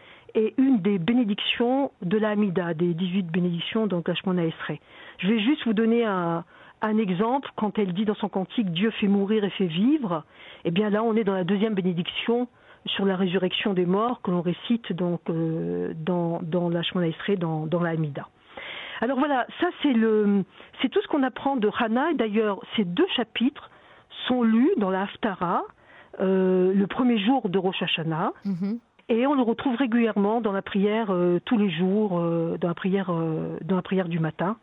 et 6.80 6.90
une 6.90 6.99
des 6.99 7.14
bénédictions 7.14 7.28
de 7.28 7.32
la 7.32 7.32
Hamida, 7.35 7.35
des 7.35 7.35
18 7.35 7.35
bénédictions 7.35 7.38
dans 7.38 7.38
Shmona 7.38 7.42
Esrei. 7.42 7.42
Je 7.42 7.42
vais 7.42 7.42
juste 7.42 7.42
vous 7.42 7.42
donner 7.42 7.42
un, 7.42 7.42
exemple 7.42 7.50
quand 7.56 7.78
elle 7.78 7.92
dit 7.92 8.04
dans 8.04 8.14
son 8.14 8.28
cantique 8.28 8.73
Dieu 8.73 8.90
fait 8.92 9.08
mourir 9.08 9.44
et 9.44 9.50
fait 9.50 9.66
vivre. 9.66 10.25
Eh 10.64 10.70
bien 10.70 10.90
là, 10.90 11.02
on 11.02 11.14
est 11.16 11.25
dans 11.25 11.35
la 11.35 11.44
deuxième 11.44 11.75
bénédiction 11.75 12.49
sur 12.87 13.04
la 13.04 13.16
résurrection 13.16 13.75
des 13.75 13.87
morts 13.87 14.20
que 14.23 14.30
l'on 14.30 14.42
récite 14.42 14.92
donc 14.92 15.20
euh, 15.28 15.92
dans, 15.97 16.40
dans 16.42 16.68
la 16.68 16.82
Shemona 16.82 17.08
dans, 17.38 17.66
dans 17.66 17.80
la 17.80 17.90
Hamida. 17.90 18.28
Alors 19.00 19.18
voilà, 19.18 19.47
ça 19.61 19.66
c'est 19.82 19.92
le 19.92 20.44
c'est 20.80 20.88
tout 20.88 21.00
ce 21.02 21.08
qu'on 21.08 21.23
apprend 21.23 21.56
de 21.56 21.70
Hannah. 21.78 22.14
D'ailleurs, 22.14 22.61
ces 22.76 22.85
deux 22.85 23.06
chapitres 23.16 23.70
sont 24.26 24.42
lus 24.42 24.73
dans 24.76 24.90
la 24.90 25.02
Haftara 25.02 25.62
euh, 26.20 26.73
le 26.75 26.87
premier 26.87 27.18
jour 27.18 27.49
de 27.49 27.58
Rosh 27.58 27.82
Hashanah. 27.82 28.32
Mm-hmm. 28.44 28.78
Et 29.11 29.26
on 29.26 29.35
le 29.35 29.42
retrouve 29.42 29.76
régulièrement 29.76 30.40
dans 30.40 30.52
la 30.52 30.62
prière 30.62 31.11
euh, 31.11 31.40
tous 31.44 31.56
les 31.56 31.70
jours, 31.70 32.20
dans 32.61 32.68
la 32.68 32.75
prière, 32.75 33.11
dans 33.62 33.76
la 33.76 33.82
prière 33.82 34.08
du 34.08 34.18
matin. 34.18 34.56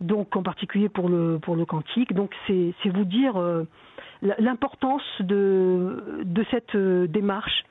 Donc 0.00 0.36
en 0.36 0.42
particulier 0.42 0.88
pour 0.88 1.08
le 1.08 1.38
pour 1.40 1.56
le 1.56 1.64
cantique. 1.64 2.14
Donc 2.14 2.32
c'est 2.46 2.72
c'est 2.82 2.88
vous 2.88 3.04
dire 3.04 3.36
euh, 3.36 3.64
l'importance 4.38 5.02
de 5.20 6.22
de 6.24 6.44
cette 6.50 6.74
euh, 6.74 7.06
démarche 7.06 7.64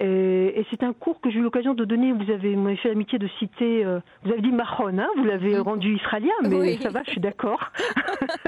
et, 0.00 0.60
et 0.60 0.66
c'est 0.70 0.82
un 0.84 0.92
cours 0.92 1.20
que 1.20 1.30
j'ai 1.30 1.38
eu 1.38 1.42
l'occasion 1.42 1.74
de 1.74 1.84
donner. 1.84 2.12
Vous 2.12 2.30
avez, 2.30 2.54
m'avez 2.54 2.76
fait 2.76 2.88
l'amitié 2.88 3.18
de 3.18 3.26
citer. 3.38 3.84
Euh, 3.84 3.98
vous 4.22 4.30
avez 4.30 4.40
dit 4.40 4.52
Mahon, 4.52 4.98
hein, 4.98 5.08
vous 5.16 5.24
l'avez 5.24 5.58
rendu 5.58 5.96
israélien, 5.96 6.32
mais 6.42 6.54
oui. 6.54 6.78
ça 6.80 6.90
va, 6.90 7.02
je 7.04 7.10
suis 7.12 7.20
d'accord. 7.20 7.72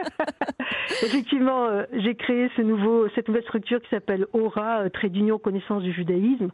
Effectivement, 1.02 1.66
euh, 1.66 1.84
j'ai 1.92 2.14
créé 2.14 2.48
ce 2.56 2.62
nouveau, 2.62 3.08
cette 3.14 3.26
nouvelle 3.26 3.42
structure 3.42 3.80
qui 3.82 3.88
s'appelle 3.88 4.26
Aura, 4.32 4.88
trait 4.90 5.08
d'union 5.08 5.38
connaissance 5.38 5.82
du 5.82 5.92
judaïsme, 5.92 6.50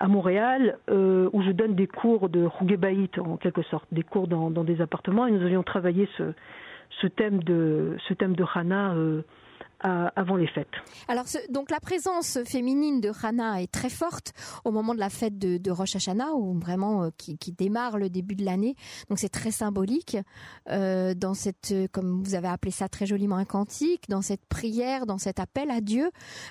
à 0.00 0.08
Montréal, 0.08 0.78
euh, 0.90 1.28
où 1.32 1.42
je 1.42 1.50
donne 1.50 1.74
des 1.74 1.86
cours 1.86 2.28
de 2.28 2.44
Rougebaït, 2.44 3.18
en 3.18 3.36
quelque 3.36 3.62
sorte, 3.62 3.86
des 3.92 4.02
cours 4.02 4.28
dans, 4.28 4.50
dans, 4.50 4.64
des 4.64 4.80
appartements. 4.80 5.26
Et 5.26 5.32
nous 5.32 5.42
avions 5.42 5.62
travaillé 5.62 6.08
ce, 6.16 6.32
ce 7.00 7.06
thème 7.06 7.42
de 7.42 7.96
ce 8.08 8.14
thème 8.14 8.34
de 8.34 8.44
Hana 8.54 8.92
euh, 8.94 9.22
avant 9.80 10.36
les 10.36 10.48
fêtes. 10.48 10.66
Alors, 11.06 11.26
donc 11.50 11.70
la 11.70 11.80
présence 11.80 12.38
féminine 12.44 13.00
de 13.00 13.12
Hana 13.22 13.62
est 13.62 13.70
très 13.70 13.90
forte 13.90 14.32
au 14.64 14.70
moment 14.70 14.94
de 14.94 15.00
la 15.00 15.10
fête 15.10 15.38
de, 15.38 15.58
de 15.58 15.70
Rosh 15.70 15.96
Hashanah, 15.96 16.32
où 16.34 16.58
vraiment 16.58 17.04
euh, 17.04 17.10
qui, 17.16 17.36
démarre 17.52 17.98
le 17.98 18.10
début 18.10 18.34
de 18.34 18.44
l'année. 18.44 18.74
Donc 19.08 19.18
c'est 19.18 19.28
très 19.28 19.50
symbolique 19.50 20.16
euh, 20.70 21.14
dans 21.14 21.34
cette, 21.34 21.74
comme 21.92 22.22
vous 22.22 22.34
avez 22.34 22.48
appelé 22.48 22.70
ça 22.70 22.88
très 22.88 23.06
joliment 23.06 23.36
un 23.36 23.44
cantique, 23.44 24.08
dans 24.08 24.22
cette 24.22 24.44
prière, 24.46 25.06
dans 25.06 25.18
cet 25.18 25.40
appel 25.40 25.70
à 25.70 25.80
Dieu 25.80 26.10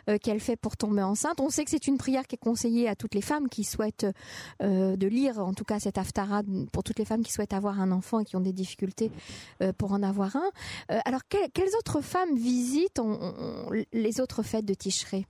euh, 0.10 0.18
qu'elle 0.18 0.40
fait 0.40 0.56
pour 0.56 0.78
tomber 0.78 1.02
enceinte. 1.02 1.40
On 1.40 1.50
sait 1.50 1.64
que 1.64 1.72
c'est 1.72 1.88
une 1.88 1.98
prière 1.98 2.28
qui 2.28 2.36
est 2.36 2.40
conseillée 2.40 2.88
à 2.88 2.96
toutes 2.96 3.16
les 3.16 3.22
femmes 3.22 3.50
qui 3.50 3.64
souhaitent 3.64 4.08
euh, 4.62 4.96
de 4.96 5.08
lire, 5.08 5.40
en 5.40 5.54
tout 5.54 5.64
cas 5.64 5.80
cette 5.80 5.98
haftara 5.98 6.42
pour 6.72 6.84
toutes 6.84 7.00
les 7.00 7.06
femmes 7.06 7.24
qui 7.24 7.32
souhaitent 7.32 7.54
avoir 7.54 7.80
un 7.80 7.92
enfant 7.92 8.20
et 8.20 8.26
qui 8.26 8.36
ont 8.36 8.42
des 8.42 8.54
difficultés 8.54 9.12
euh, 9.62 9.74
pour 9.74 9.92
en 9.92 10.04
avoir 10.04 10.36
un. 10.36 10.50
alors 11.06 11.28
que, 11.28 11.38
quelles 11.54 11.76
autres 11.78 12.02
femmes 12.02 12.36
visitent 12.36 13.00
les 13.94 14.22
autres 14.22 14.44
fêtes 14.44 14.66
de 14.66 14.74
Tishré 14.74 15.26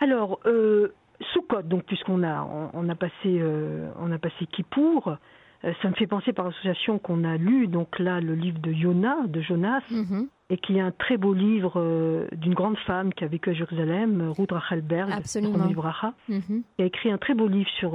Alors, 0.00 0.40
euh, 0.46 0.92
Soukot, 1.32 1.62
donc 1.62 1.84
puisqu'on 1.84 2.22
a 2.22 2.42
on, 2.42 2.70
on, 2.74 2.88
a 2.88 2.94
passé 2.94 3.12
euh, 3.26 3.88
on 3.98 4.10
a 4.12 4.18
passé 4.18 4.46
Kippour, 4.52 5.16
euh, 5.64 5.72
ça 5.82 5.88
me 5.88 5.94
fait 5.94 6.06
penser 6.06 6.32
par 6.32 6.44
l'association 6.46 6.98
qu'on 6.98 7.24
a 7.24 7.36
lu 7.36 7.66
donc 7.66 7.98
là 7.98 8.20
le 8.20 8.34
livre 8.34 8.58
de 8.58 8.70
Yona 8.70 9.16
de 9.26 9.40
Jonas 9.40 9.80
-hmm. 9.90 10.28
et 10.50 10.58
qui 10.58 10.76
est 10.76 10.80
un 10.80 10.90
très 10.92 11.16
beau 11.16 11.32
livre 11.32 11.74
euh, 11.80 12.28
d'une 12.32 12.54
grande 12.54 12.76
femme 12.86 13.12
qui 13.14 13.24
a 13.24 13.28
vécu 13.28 13.50
à 13.50 13.54
Jérusalem, 13.54 14.32
Ruth 14.36 14.52
Rachelberg, 14.52 15.10
Absolument. 15.12 15.56
-hmm. 15.58 16.62
qui 16.76 16.82
a 16.82 16.84
écrit 16.84 17.10
un 17.10 17.18
très 17.18 17.34
beau 17.34 17.48
livre 17.48 17.70
sur 17.80 17.92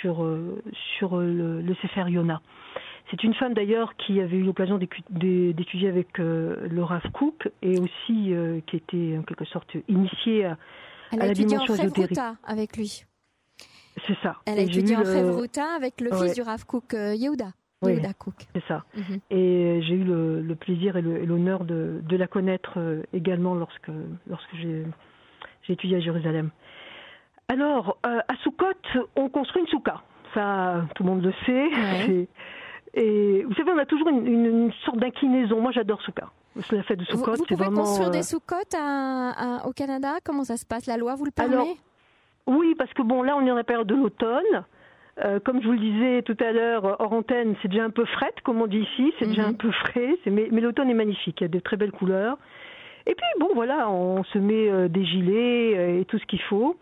sur 0.00 0.14
sur 0.98 1.10
le, 1.18 1.60
le 1.68 1.74
Sefer 1.82 2.06
Yona. 2.10 2.40
C'est 3.10 3.24
une 3.24 3.34
femme 3.34 3.54
d'ailleurs 3.54 3.96
qui 3.96 4.20
avait 4.20 4.36
eu 4.36 4.42
l'occasion 4.42 4.78
d'étudier 4.78 5.88
avec 5.88 6.18
le 6.18 6.82
Rav 6.82 7.10
Kook 7.12 7.48
et 7.62 7.78
aussi 7.78 8.32
euh, 8.32 8.60
qui 8.66 8.76
était 8.76 9.16
en 9.18 9.22
quelque 9.22 9.44
sorte 9.46 9.76
initiée 9.88 10.44
à, 10.44 10.56
Elle 11.12 11.22
à 11.22 11.26
la 11.26 11.32
dimension 11.34 11.74
ésotérique. 11.74 12.18
avec 12.44 12.76
lui. 12.76 13.04
C'est 14.06 14.16
ça. 14.22 14.36
Elle 14.46 14.60
a 14.60 14.62
étudié 14.62 14.96
en 14.96 15.02
Révruta 15.02 15.66
le... 15.70 15.76
avec 15.76 16.00
le 16.00 16.12
ouais. 16.12 16.26
fils 16.26 16.34
du 16.34 16.42
Rav 16.42 16.64
Kook, 16.64 16.94
euh, 16.94 17.14
Yehuda. 17.14 17.52
Oui. 17.82 17.98
C'est 18.54 18.62
ça. 18.68 18.84
Mm 18.94 19.00
-hmm. 19.00 19.20
Et 19.30 19.82
j'ai 19.82 19.94
eu 19.94 20.04
le, 20.04 20.42
le, 20.42 20.54
plaisir 20.54 20.96
et 20.96 21.02
l'honneur 21.02 21.64
de, 21.64 22.00
de, 22.02 22.16
la 22.16 22.26
connaître 22.26 22.74
euh, 22.76 23.02
également 23.14 23.54
lorsque, 23.54 23.90
lorsque 24.26 24.54
j'ai 24.54 24.84
étudié 25.68 25.96
à 25.96 26.00
Jérusalem. 26.00 26.50
Alors, 27.48 27.96
euh, 28.06 28.20
à 28.28 28.36
Soukot, 28.42 28.84
on 29.16 29.28
construit 29.30 29.62
une 29.62 29.68
souka. 29.68 30.02
Ça, 30.34 30.84
tout 30.94 31.02
le 31.04 31.08
monde 31.10 31.22
le 31.24 31.32
sait. 31.46 31.68
Ouais. 31.68 32.28
Et 32.94 33.44
vous 33.44 33.54
savez, 33.54 33.70
on 33.72 33.78
a 33.78 33.86
toujours 33.86 34.08
une, 34.08 34.26
une, 34.26 34.46
une 34.46 34.72
sorte 34.84 34.98
d'inclinaison. 34.98 35.60
Moi, 35.60 35.72
j'adore 35.72 36.00
Souka. 36.02 36.28
La 36.72 36.82
fête 36.82 36.98
de 36.98 37.04
Soukot, 37.04 37.32
vous, 37.32 37.36
vous 37.36 37.44
pouvez 37.44 37.64
vraiment. 37.64 37.82
construire 37.82 38.10
des 38.10 38.22
Soukottes 38.22 38.74
au 39.64 39.72
Canada? 39.72 40.14
Comment 40.24 40.44
ça 40.44 40.56
se 40.56 40.66
passe? 40.66 40.86
La 40.86 40.96
loi 40.96 41.14
vous 41.14 41.24
le 41.24 41.30
permet? 41.30 41.54
Alors, 41.54 41.68
Oui, 42.46 42.74
parce 42.76 42.92
que 42.92 43.02
bon, 43.02 43.22
là, 43.22 43.36
on 43.36 43.42
est 43.42 43.48
dans 43.48 43.54
la 43.54 43.64
période 43.64 43.86
de 43.86 43.94
l'automne. 43.94 44.64
Euh, 45.24 45.38
comme 45.38 45.60
je 45.62 45.66
vous 45.66 45.72
le 45.72 45.78
disais 45.78 46.22
tout 46.22 46.36
à 46.40 46.50
l'heure, 46.50 46.96
hors 46.98 47.12
antenne, 47.12 47.54
c'est 47.60 47.68
déjà 47.68 47.84
un 47.84 47.90
peu 47.90 48.04
frais, 48.06 48.32
comme 48.42 48.60
on 48.60 48.66
dit 48.66 48.80
ici. 48.80 49.12
C'est 49.18 49.26
mm 49.26 49.28
-hmm. 49.28 49.34
déjà 49.36 49.46
un 49.46 49.52
peu 49.54 49.70
frais. 49.70 50.16
Mais, 50.26 50.48
mais 50.50 50.60
l'automne 50.60 50.90
est 50.90 50.94
magnifique. 51.04 51.40
Il 51.40 51.44
y 51.44 51.46
a 51.46 51.48
de 51.48 51.60
très 51.60 51.76
belles 51.76 51.92
couleurs. 51.92 52.36
Et 53.06 53.14
puis, 53.14 53.26
bon, 53.38 53.50
voilà, 53.54 53.88
on 53.90 54.24
se 54.24 54.38
met 54.38 54.68
euh, 54.68 54.88
des 54.88 55.04
gilets 55.04 55.74
euh, 55.78 56.00
et 56.00 56.04
tout 56.06 56.18
ce 56.18 56.26
qu'il 56.26 56.42
faut. 56.50 56.76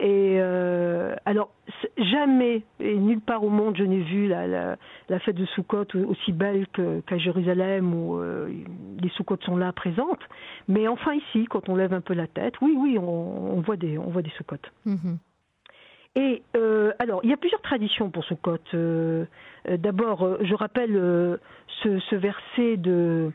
Et 0.00 0.36
euh, 0.38 1.16
alors, 1.24 1.50
jamais 1.96 2.62
et 2.78 2.94
nulle 2.94 3.20
part 3.20 3.42
au 3.42 3.48
monde 3.48 3.76
je 3.76 3.82
n'ai 3.82 4.00
vu 4.02 4.28
la, 4.28 4.46
la, 4.46 4.76
la, 5.08 5.18
fête 5.18 5.34
de 5.34 5.44
Soukot 5.46 5.86
aussi 6.06 6.32
belle 6.32 6.68
qu'à 6.68 7.00
qu 7.04 7.18
Jérusalem 7.18 7.92
où 7.92 8.16
euh, 8.16 8.48
les 9.02 9.08
Soukot 9.10 9.38
sont 9.42 9.56
là 9.56 9.72
présentes. 9.72 10.22
Mais 10.68 10.86
enfin 10.86 11.14
ici, 11.14 11.46
quand 11.50 11.68
on 11.68 11.74
lève 11.74 11.92
un 11.92 12.00
peu 12.00 12.14
la 12.14 12.28
tête, 12.28 12.54
oui, 12.60 12.76
oui, 12.78 12.96
on, 12.96 13.56
on 13.56 13.60
voit 13.60 13.76
des, 13.76 13.98
on 13.98 14.10
voit 14.10 14.22
des 14.22 14.30
Soukot. 14.30 14.56
Mm 14.84 14.94
-hmm. 14.94 15.16
Et 16.14 16.42
euh, 16.56 16.92
alors, 16.98 17.20
il 17.24 17.30
y 17.30 17.32
a 17.32 17.36
plusieurs 17.36 17.62
traditions 17.62 18.10
pour 18.10 18.24
Soukot. 18.24 18.58
Euh, 18.74 19.26
D'abord, 19.78 20.38
je 20.40 20.54
rappelle 20.54 20.94
ce, 21.82 21.98
ce, 21.98 22.16
verset 22.16 22.76
de 22.76 23.30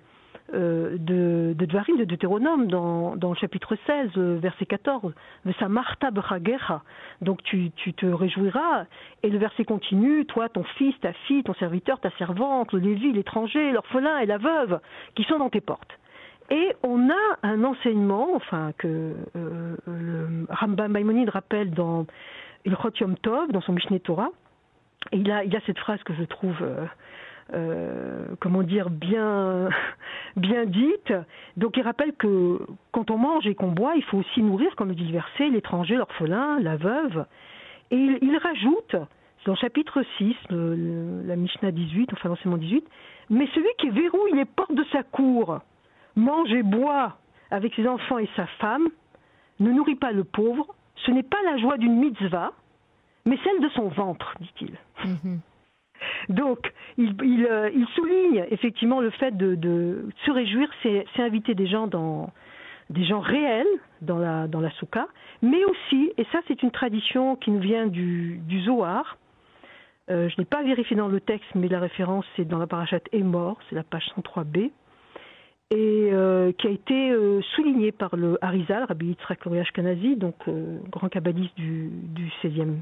euh, 0.54 0.98
de, 0.98 1.54
de 1.58 1.66
Dvarim, 1.66 1.98
de 1.98 2.04
Deutéronome, 2.04 2.68
dans, 2.68 3.16
dans 3.16 3.30
le 3.30 3.36
chapitre 3.36 3.78
16, 3.88 4.18
verset 4.18 4.66
14. 4.66 5.14
Donc 7.22 7.42
tu, 7.44 7.72
tu 7.72 7.94
te 7.94 8.06
réjouiras. 8.06 8.86
Et 9.24 9.30
le 9.30 9.38
verset 9.38 9.64
continue, 9.64 10.26
toi, 10.26 10.50
ton 10.50 10.64
fils, 10.78 10.94
ta 11.00 11.14
fille, 11.14 11.44
ton 11.44 11.54
serviteur, 11.56 12.00
ta 12.00 12.12
servante, 12.18 12.74
le 12.74 12.80
lévi, 12.80 13.14
l'étranger, 13.14 13.72
l'orphelin 13.72 14.20
et 14.20 14.26
la 14.26 14.38
veuve, 14.38 14.80
qui 15.16 15.24
sont 15.24 15.40
dans 15.40 15.50
tes 15.50 15.62
portes. 15.62 15.98
Et 16.50 16.74
on 16.84 17.10
a 17.10 17.38
un 17.44 17.64
enseignement, 17.64 18.36
enfin, 18.36 18.74
que 18.78 19.16
euh, 19.36 19.76
le 19.88 20.46
Rambam 20.50 20.92
Maïmonide 20.92 21.30
rappelle 21.30 21.72
dans 21.72 22.06
Ilchot 22.66 22.92
Yom 23.00 23.16
Tov, 23.18 23.52
dans 23.52 23.62
son 23.62 23.72
Mishneh 23.74 24.02
Torah. 24.02 24.30
Et 25.14 25.18
il 25.18 25.32
a, 25.32 25.44
il 25.46 25.56
a 25.56 25.62
cette 25.66 25.80
phrase 25.80 26.04
que 26.04 26.14
je 26.14 26.24
trouve... 26.24 26.58
Euh, 26.62 26.86
euh, 27.54 28.26
comment 28.40 28.64
dire, 28.64 28.90
bien, 28.90 29.70
bien 30.36 30.66
dite. 30.66 31.14
Donc 31.58 31.78
il 31.78 31.84
rappelle 31.84 32.14
que 32.14 32.60
quand 32.92 33.12
on 33.12 33.18
mange 33.18 33.46
et 33.48 33.56
qu'on 33.56 33.72
boit, 33.72 33.96
il 33.96 34.04
faut 34.04 34.20
aussi 34.20 34.42
nourrir, 34.42 34.76
comme 34.76 34.90
le 34.90 34.96
dit 34.96 35.06
le 35.06 35.12
verset, 35.14 35.50
l'étranger, 35.50 35.96
l'orphelin, 35.96 36.60
la 36.60 36.78
veuve. 36.78 37.26
Et 37.92 37.98
il, 37.98 38.38
rajoute, 38.38 38.96
dans 39.46 39.52
le 39.54 39.58
chapitre 39.58 40.04
6, 40.18 40.36
le, 40.50 40.76
le, 40.76 41.22
la 41.28 41.36
Mishnah 41.36 41.72
18, 41.72 42.14
enfin 42.14 42.30
l'enseignement 42.30 42.58
18, 42.58 42.86
mais 43.30 43.48
celui 43.54 43.70
qui 43.78 43.90
verrouille 43.90 44.34
les 44.34 44.46
portes 44.46 44.74
de 44.74 44.86
sa 44.92 45.04
cour, 45.04 45.60
mange 46.16 46.52
et 46.52 46.64
boit 46.64 47.18
avec 47.52 47.76
ses 47.76 47.88
enfants 47.88 48.18
et 48.18 48.30
sa 48.36 48.48
femme, 48.60 48.88
ne 49.60 49.72
nourrit 49.72 49.96
pas 49.96 50.12
le 50.12 50.24
pauvre, 50.24 50.66
ce 51.06 51.12
n'est 51.12 51.24
pas 51.24 51.38
la 51.46 51.58
joie 51.58 51.78
d'une 51.78 51.98
mitzvah, 51.98 52.54
mais 53.26 53.38
celle 53.44 53.62
de 53.62 53.70
son 53.70 53.90
ventre, 53.90 54.34
dit-il. 54.40 54.76
-hmm. 55.06 55.40
Donc, 56.30 56.72
euh, 57.00 57.70
il, 57.74 57.88
souligne 57.96 58.46
effectivement 58.52 59.02
le 59.02 59.10
fait 59.12 59.36
de, 59.36 60.08
se 60.26 60.32
réjouir, 60.32 60.70
c'est 60.82 61.06
inviter 61.18 61.56
des 61.56 61.68
gens 61.68 61.88
dans 61.88 62.32
des 62.90 63.06
gens 63.06 63.22
réels 63.22 63.66
dans 64.02 64.20
la 64.20 64.48
dans 64.48 64.60
la 64.60 64.70
mais 65.42 65.64
aussi, 65.66 66.12
et 66.18 66.26
ça 66.32 66.40
c'est 66.48 66.62
une 66.62 66.72
tradition 66.72 67.36
qui 67.38 67.50
nous 67.50 67.62
vient 67.62 67.88
du, 67.88 68.42
Zohar, 68.66 69.18
je 70.10 70.34
n'ai 70.38 70.46
pas 70.46 70.64
vérifié 70.64 70.96
dans 70.96 71.08
le 71.08 71.22
texte, 71.22 71.50
mais 71.56 71.70
la 71.70 71.80
référence 71.80 72.26
c'est 72.36 72.46
dans 72.46 72.60
la 72.60 72.68
parachate 72.68 73.08
est 73.14 73.24
mort, 73.24 73.58
c'est 73.70 73.76
la 73.76 73.84
page 73.84 74.06
103b, 74.18 74.72
et 75.72 76.54
qui 76.58 76.68
a 76.68 76.70
été 76.70 77.16
soulignée 77.56 77.94
par 77.94 78.16
le 78.16 78.38
Harizal, 78.42 78.84
Rabbi 78.84 79.08
Yitzhak 79.08 79.40
Kanazi, 79.74 80.18
donc 80.18 80.36
grand 80.92 81.08
kabbaliste 81.08 81.56
du, 81.56 81.90
du 81.90 82.30
16e, 82.44 82.76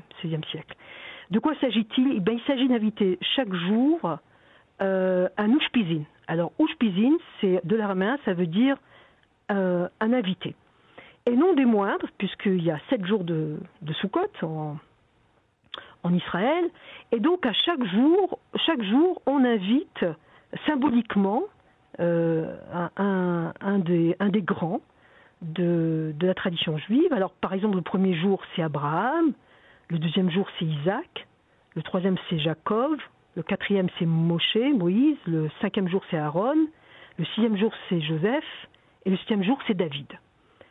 siècle. 0.52 0.76
De 1.32 1.40
quoi 1.40 1.54
s'agit-il 1.60 2.12
eh 2.18 2.32
Il 2.32 2.42
s'agit 2.46 2.68
d'inviter 2.68 3.18
chaque 3.36 3.54
jour 3.54 4.18
un 4.80 5.50
ushpizin. 5.60 6.04
Alors, 6.28 6.52
ushpizin, 6.60 7.18
c'est 7.40 7.62
de 7.64 7.76
l'araméen, 7.76 8.18
ça 8.26 8.34
veut 8.34 8.48
dire 8.48 8.78
un 9.50 9.90
invité 10.00 10.56
et 11.26 11.36
non 11.36 11.54
des 11.54 11.66
moindres, 11.66 12.08
puisqu'il 12.18 12.64
y 12.64 12.72
a 12.72 12.80
sept 12.90 13.06
jours 13.06 13.24
de, 13.24 13.58
de 13.82 13.94
en, 16.04 16.14
Israël, 16.14 16.70
et 17.12 17.20
donc 17.20 17.46
à 17.46 17.54
chaque 17.54 17.84
jour, 17.86 18.40
chaque 18.66 18.82
jour, 18.82 19.22
on 19.28 19.46
invite 19.46 20.06
symboliquement 20.66 21.44
euh, 22.00 22.56
un, 22.98 23.80
des, 23.80 24.16
grands 24.42 24.82
de, 25.44 26.14
la 26.20 26.34
tradition 26.34 26.78
juive. 26.80 27.14
Alors, 27.14 27.32
par 27.34 27.54
exemple, 27.54 27.76
le 27.76 27.84
premier 27.84 28.16
jour, 28.16 28.42
c'est 28.56 28.64
Abraham, 28.64 29.34
le 29.92 30.00
deuxième 30.00 30.32
jour, 30.32 30.48
c'est 30.58 30.66
Isaac, 30.66 31.28
le 31.76 31.84
troisième, 31.84 32.16
c'est 32.30 32.40
Jacob, 32.40 32.98
le 33.36 33.44
quatrième, 33.44 33.88
c'est 34.00 34.06
Moshe, 34.06 34.56
Moïse, 34.74 35.18
le 35.28 35.50
cinquième 35.60 35.90
jour, 35.90 36.02
c'est 36.10 36.18
Aaron, 36.18 36.56
le 37.18 37.26
sixième 37.26 37.58
jour, 37.58 37.74
c'est 37.90 38.00
Joseph, 38.00 38.46
et 39.06 39.10
le 39.10 39.18
septième 39.18 39.44
jour, 39.44 39.60
c'est 39.68 39.74
David. 39.74 40.08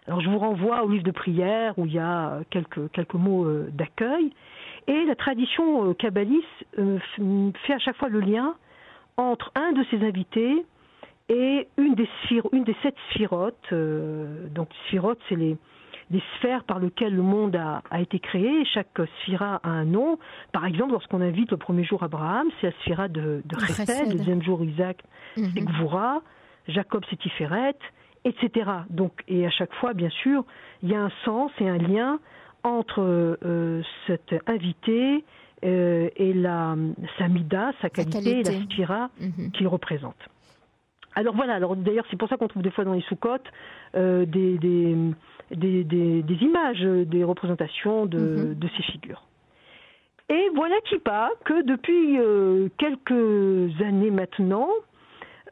Alors 0.07 0.23
je 0.23 0.31
vous 0.31 0.39
renvoie 0.39 0.83
au 0.85 0.89
livre 0.89 1.05
de 1.05 1.11
prière 1.11 1.79
où 1.79 1.85
il 1.85 1.93
y 1.93 1.99
a 1.99 2.41
quelques, 2.49 2.91
quelques 2.93 3.15
mots 3.15 3.45
euh, 3.45 3.69
d'accueil. 3.73 4.33
Et 4.87 5.05
la 5.05 5.15
tradition 5.15 5.91
euh, 5.91 5.93
kabbaliste 5.93 6.47
euh, 6.79 6.99
fait 7.67 7.75
à 7.75 7.79
chaque 7.79 7.97
fois 7.97 8.09
le 8.09 8.21
lien 8.21 8.55
entre 9.19 9.53
un 9.55 9.73
de 9.73 9.85
ses 9.91 10.03
invités 10.03 10.65
et 11.29 11.69
une 11.77 11.95
des, 11.95 12.09
une 12.53 12.65
des 12.65 12.77
sept 12.83 12.95
sphirotes. 13.11 13.73
donc 13.73 14.69
sphirotes, 14.87 15.21
c'est 15.29 15.37
les, 15.37 15.59
sphères 16.19 16.65
par 16.65 16.81
lesquelles 16.81 17.15
le 17.15 17.23
monde 17.23 17.57
a, 17.57 18.01
été 18.01 18.19
créé. 18.19 18.65
Chaque 18.65 19.01
sphira 19.21 19.61
a 19.63 19.69
un 19.69 19.85
nom. 19.85 20.19
Par 20.53 20.67
exemple, 20.67 20.93
lorsqu'on 20.93 21.21
invite 21.21 21.51
le 21.51 21.57
premier 21.57 21.85
jour 21.85 22.03
Abraham, 22.03 22.49
c'est 22.61 22.69
la 22.69 22.73
sphira 22.81 23.09
de, 23.09 23.43
de 23.45 23.57
le 23.57 24.17
deuxième 24.17 24.43
jour 24.43 24.65
Isaac, 24.65 25.03
c'est 25.37 25.61
mhm. 25.61 25.65
Gvura, 25.65 26.23
Jacob, 26.67 27.05
c'est 27.09 27.19
Tiferet, 27.19 27.77
etc. 28.25 28.71
Donc, 28.91 29.13
et 29.29 29.47
à 29.47 29.51
chaque 29.51 29.73
fois, 29.75 29.95
bien 29.95 30.11
sûr, 30.11 30.45
il 30.83 30.91
y 30.91 30.95
a 30.95 31.03
un 31.03 31.13
sens 31.25 31.53
et 31.61 31.69
un 31.69 31.79
lien 31.79 32.19
entre 32.63 33.01
euh, 33.01 33.83
cet 34.07 34.35
invité 34.47 35.25
euh, 35.65 36.09
et 36.17 36.33
la 36.33 36.75
samida, 37.19 37.73
sa 37.81 37.89
qualité, 37.89 38.41
et 38.41 38.43
la 38.43 38.53
spira 38.63 39.11
mhm. 39.21 39.53
qu'il 39.53 39.69
représente. 39.69 40.17
Alors 41.15 41.35
voilà, 41.35 41.55
alors 41.55 41.77
d'ailleurs 41.77 42.07
c'est 42.11 42.17
pour 42.17 42.29
ça 42.29 42.37
qu'on 42.37 42.49
trouve 42.49 42.63
des 42.63 42.71
fois 42.71 42.85
dans 42.85 42.93
les 42.93 43.03
sous-côtes 43.03 43.47
euh, 43.97 44.25
des, 44.27 44.59
des, 44.59 44.97
des, 45.51 45.85
des, 45.85 46.37
images, 46.43 46.81
des 46.81 47.25
représentations 47.25 48.07
de, 48.07 48.19
mhm. 48.19 48.55
de, 48.55 48.69
ces 48.77 48.83
figures. 48.85 49.25
Et 50.29 50.49
voilà 50.55 50.77
qui 50.89 50.99
pas 50.99 51.31
que 51.45 51.63
depuis 51.63 52.19
quelques 52.79 53.83
années 53.83 54.13
maintenant, 54.13 54.69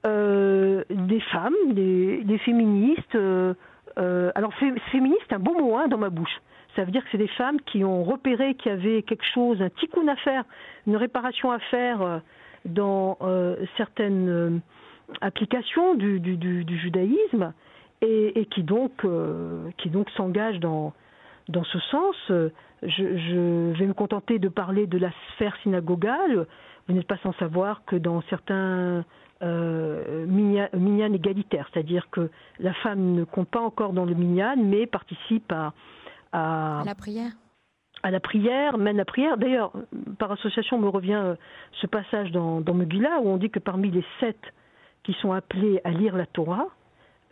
euh, 0.06 0.84
des 0.90 1.20
femmes, 1.20 1.54
des, 1.72 2.38
féministes. 2.44 3.14
Euh, 3.14 3.54
euh, 3.98 4.30
alors 4.36 4.52
féministe, 4.92 5.32
un 5.32 5.40
bon 5.40 5.58
mot 5.60 5.76
hein, 5.76 5.88
dans 5.88 5.98
ma 5.98 6.10
bouche. 6.10 6.40
Ça 6.76 6.84
veut 6.84 6.92
dire 6.92 7.02
que 7.02 7.08
c'est 7.10 7.18
des 7.18 7.26
femmes 7.28 7.60
qui 7.62 7.82
ont 7.84 8.04
repéré 8.04 8.54
qu'il 8.54 8.70
y 8.70 8.74
avait 8.74 9.02
quelque 9.02 9.24
chose, 9.24 9.60
un 9.60 9.70
tikkun 9.70 10.06
à 10.06 10.14
faire, 10.16 10.44
une 10.86 10.96
réparation 10.96 11.50
à 11.50 11.58
faire 11.58 12.20
dans 12.64 13.18
certaines 13.76 14.60
applications 15.20 15.96
du, 15.96 16.20
judaïsme 16.80 17.52
et, 18.00 18.46
qui 18.46 18.62
donc 18.62 18.92
qui 19.78 19.90
donc 19.90 20.10
s'engagent 20.10 20.60
dans 20.60 20.92
dans 21.48 21.64
ce 21.64 21.78
sens. 21.90 22.16
Je, 22.82 23.72
vais 23.72 23.86
me 23.86 23.94
contenter 23.94 24.38
de 24.38 24.48
parler 24.48 24.86
de 24.86 24.98
la 24.98 25.10
sphère 25.32 25.56
synagogale. 25.62 26.46
Vous 26.86 26.94
n'êtes 26.94 27.06
pas 27.06 27.18
sans 27.22 27.32
savoir 27.34 27.84
que 27.86 27.96
dans 27.96 28.22
certains 28.30 29.04
euh, 29.42 30.26
minyan, 30.26 31.12
égalitaire, 31.12 31.68
c'est-à-dire 31.72 32.08
que 32.10 32.30
la 32.60 32.72
femme 32.74 33.12
ne 33.12 33.24
compte 33.24 33.48
pas 33.48 33.60
encore 33.60 33.92
dans 33.92 34.04
le 34.04 34.14
minyan, 34.14 34.56
mais 34.56 34.86
participe 34.86 35.52
à, 35.52 35.72
à, 36.32 36.82
la 36.84 36.94
prière 36.94 37.32
à 38.02 38.10
la 38.10 38.20
prière, 38.20 38.78
mène 38.78 38.96
la 38.96 39.04
prière. 39.04 39.36
D'ailleurs, 39.38 39.72
par 40.18 40.30
association 40.32 40.78
me 40.78 40.88
revient 40.88 41.20
euh, 41.20 41.34
ce 41.80 41.86
passage 41.86 42.30
dans, 42.30 42.60
dans 42.60 42.74
Megillah 42.74 43.20
où 43.20 43.28
on 43.28 43.36
dit 43.36 43.50
que 43.50 43.58
parmi 43.58 43.90
les 43.90 44.04
sept 44.20 44.40
qui 45.02 45.14
sont 45.14 45.32
appelés 45.32 45.80
à 45.84 45.90
lire 45.90 46.16
la 46.16 46.26
Torah, 46.26 46.68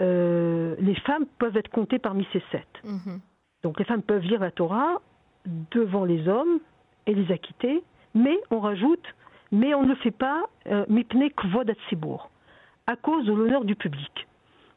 euh, 0.01 0.77
les 0.79 0.95
femmes 0.97 1.27
peuvent 1.39 1.57
être 1.57 1.71
comptées 1.71 1.99
parmi 1.99 2.27
ces 2.33 2.43
sept. 2.53 2.69
Mhm. 2.85 3.21
Donc 3.63 3.79
les 3.79 3.85
femmes 3.85 4.03
peuvent 4.03 4.23
lire 4.23 4.41
la 4.41 4.51
Torah 4.51 5.01
devant 5.71 6.05
les 6.05 6.29
hommes 6.29 6.59
et 7.07 7.15
les 7.15 7.33
acquitter, 7.33 7.83
mais 8.15 8.39
on 8.51 8.61
rajoute 8.61 9.15
mais 9.53 9.75
on 9.75 9.83
ne 9.83 9.89
le 9.89 9.95
fait 9.97 10.11
pas 10.11 10.45
euh, 10.67 10.85
mipne 10.89 11.31
kvod 11.31 11.75
à 12.89 12.97
cause 12.97 13.27
de 13.27 13.33
l'honneur 13.33 13.65
du 13.65 13.75
public. 13.75 14.27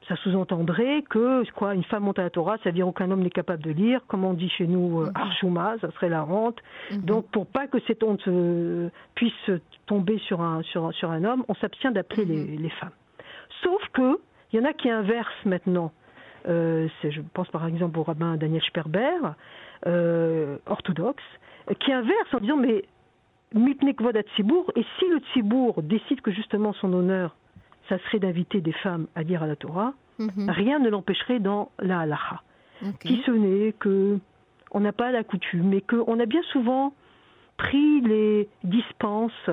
Ça 0.07 0.15
sous-entendrait 0.17 1.03
que 1.07 1.43
quoi, 1.51 1.75
une 1.75 1.83
femme 1.83 2.03
monte 2.03 2.17
à 2.17 2.23
la 2.23 2.29
Torah, 2.31 2.57
ça 2.57 2.69
veut 2.69 2.73
dire 2.73 2.87
aucun 2.87 3.11
homme 3.11 3.21
n'est 3.21 3.29
capable 3.29 3.61
de 3.61 3.69
lire, 3.69 4.01
comme 4.07 4.23
on 4.23 4.33
dit 4.33 4.49
chez 4.49 4.65
nous, 4.65 5.01
euh, 5.01 5.11
archouma, 5.13 5.75
ça 5.81 5.91
serait 5.91 6.09
la 6.09 6.25
honte. 6.25 6.57
Mhm. 6.91 7.01
Donc 7.01 7.27
pour 7.29 7.45
pas 7.45 7.67
que 7.67 7.77
cette 7.85 8.01
honte 8.01 8.27
euh, 8.27 8.89
puisse 9.13 9.51
tomber 9.85 10.17
sur 10.19 10.41
un, 10.41 10.63
sur, 10.63 10.91
sur 10.95 11.11
un 11.11 11.23
homme, 11.23 11.43
on 11.47 11.53
s'abstient 11.55 11.91
d'appeler 11.91 12.25
les, 12.25 12.43
mhm. 12.43 12.61
les, 12.61 12.69
femmes. 12.69 12.89
Sauf 13.61 13.81
que 13.93 14.19
il 14.51 14.59
y 14.59 14.61
en 14.61 14.65
a 14.65 14.73
qui 14.73 14.89
inversent 14.89 15.45
maintenant. 15.45 15.91
Euh, 16.47 16.87
je 17.03 17.21
pense 17.33 17.49
par 17.49 17.65
exemple 17.65 17.99
au 17.99 18.03
rabbin 18.03 18.37
Daniel 18.37 18.63
Sperber, 18.63 19.19
orthodoxe, 20.65 21.23
qui 21.79 21.91
inverse 21.91 22.33
en 22.33 22.39
disant 22.39 22.57
mais 22.57 22.85
et 23.55 24.85
si 24.99 25.05
le 25.09 25.19
Tzibour 25.33 25.81
décide 25.81 26.21
que 26.21 26.31
justement 26.31 26.73
son 26.73 26.93
honneur, 26.93 27.35
ça 27.87 27.97
serait 27.99 28.19
d'inviter 28.19 28.61
des 28.61 28.71
femmes 28.71 29.07
à 29.15 29.23
dire 29.23 29.41
à 29.41 29.47
la 29.47 29.55
Torah, 29.55 29.93
mhm. 30.19 30.49
rien 30.49 30.79
ne 30.79 30.89
l'empêcherait 30.89 31.39
dans 31.39 31.71
la 31.79 32.01
halacha. 32.01 32.43
Qui 33.01 33.21
ce 33.25 33.31
n'est 33.31 33.73
que 33.73 34.19
on 34.71 34.79
n'a 34.79 34.93
pas 34.93 35.11
la 35.11 35.23
coutume, 35.23 35.67
mais 35.67 35.81
qu'on 35.81 36.19
a 36.19 36.25
bien 36.25 36.43
souvent 36.53 36.93
pris 37.57 38.01
les 38.01 38.47
dispenses 38.63 39.49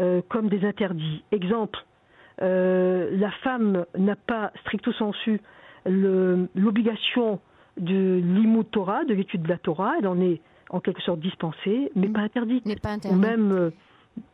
euh, 0.00 0.22
comme 0.28 0.48
des 0.48 0.64
interdits. 0.64 1.22
Exemple, 1.30 1.78
euh, 1.78 1.87
la 2.40 3.30
femme 3.42 3.84
n'a 3.96 4.16
pas 4.16 4.52
stricto 4.60 4.92
sensu 4.92 5.40
l'obligation 5.86 7.40
de 7.78 8.20
l'imut 8.22 8.70
Torah, 8.70 9.04
de 9.04 9.14
l'étude 9.14 9.42
de 9.42 9.48
la 9.48 9.58
Torah, 9.58 9.94
elle 9.98 10.06
en 10.06 10.20
est 10.20 10.40
en 10.70 10.80
quelque 10.80 11.02
sorte 11.02 11.20
dispensée, 11.20 11.90
mais 11.94 12.08
pas 12.08 12.20
interdite. 12.20 12.64
Mais 12.66 12.76
pas 12.76 12.90
interdite. 12.90 13.18
Ou 13.18 13.20
même, 13.20 13.52
euh, 13.52 13.70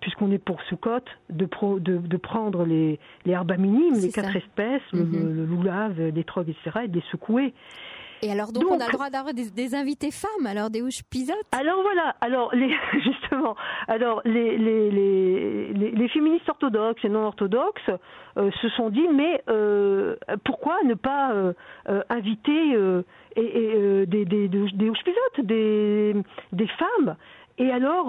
puisqu'on 0.00 0.32
est 0.32 0.38
pour 0.38 0.60
Soukot, 0.62 0.98
de, 1.30 1.48
de, 1.78 1.96
de, 1.98 2.16
prendre 2.16 2.64
les, 2.64 2.98
les 3.24 3.32
herbes 3.32 3.56
minimes, 3.56 3.94
les 3.94 4.10
quatre 4.10 4.34
espèces, 4.34 4.82
le, 4.92 5.04
mm-hmm. 5.04 5.32
le, 5.32 5.44
loulave, 5.44 6.00
les 6.00 6.24
trogues, 6.24 6.48
etc., 6.48 6.80
et 6.84 6.88
de 6.88 6.96
les 6.96 7.04
secouer. 7.12 7.54
Et 8.22 8.32
alors 8.32 8.52
donc, 8.52 8.64
on 8.70 8.80
a 8.80 8.86
le 8.86 8.92
droit 8.92 9.10
d'avoir 9.10 9.34
des, 9.34 9.74
invités 9.74 10.10
femmes, 10.10 10.46
alors 10.46 10.70
des 10.70 10.80
houches 10.80 11.02
pisotes? 11.10 11.36
Alors 11.52 11.82
voilà, 11.82 12.16
alors 12.20 12.54
les, 12.54 12.68
alors 13.88 14.20
les, 14.24 14.56
les, 14.56 14.90
les, 14.90 15.72
les, 15.72 16.08
féministes 16.08 16.48
orthodoxes 16.48 17.04
et 17.04 17.08
non 17.08 17.26
orthodoxes 17.26 17.90
euh, 18.36 18.50
se 18.62 18.68
sont 18.70 18.90
dit 18.90 19.06
mais 19.12 19.42
euh, 19.48 20.16
pourquoi 20.44 20.82
ne 20.84 20.94
pas 20.94 21.32
inviter 22.08 22.74
euh, 22.74 23.02
des, 23.36 24.24
des, 24.24 24.48
des, 24.48 24.48
des 24.48 26.14
des, 26.52 26.66
femmes? 26.66 27.16
Et 27.58 27.70
alors, 27.70 28.08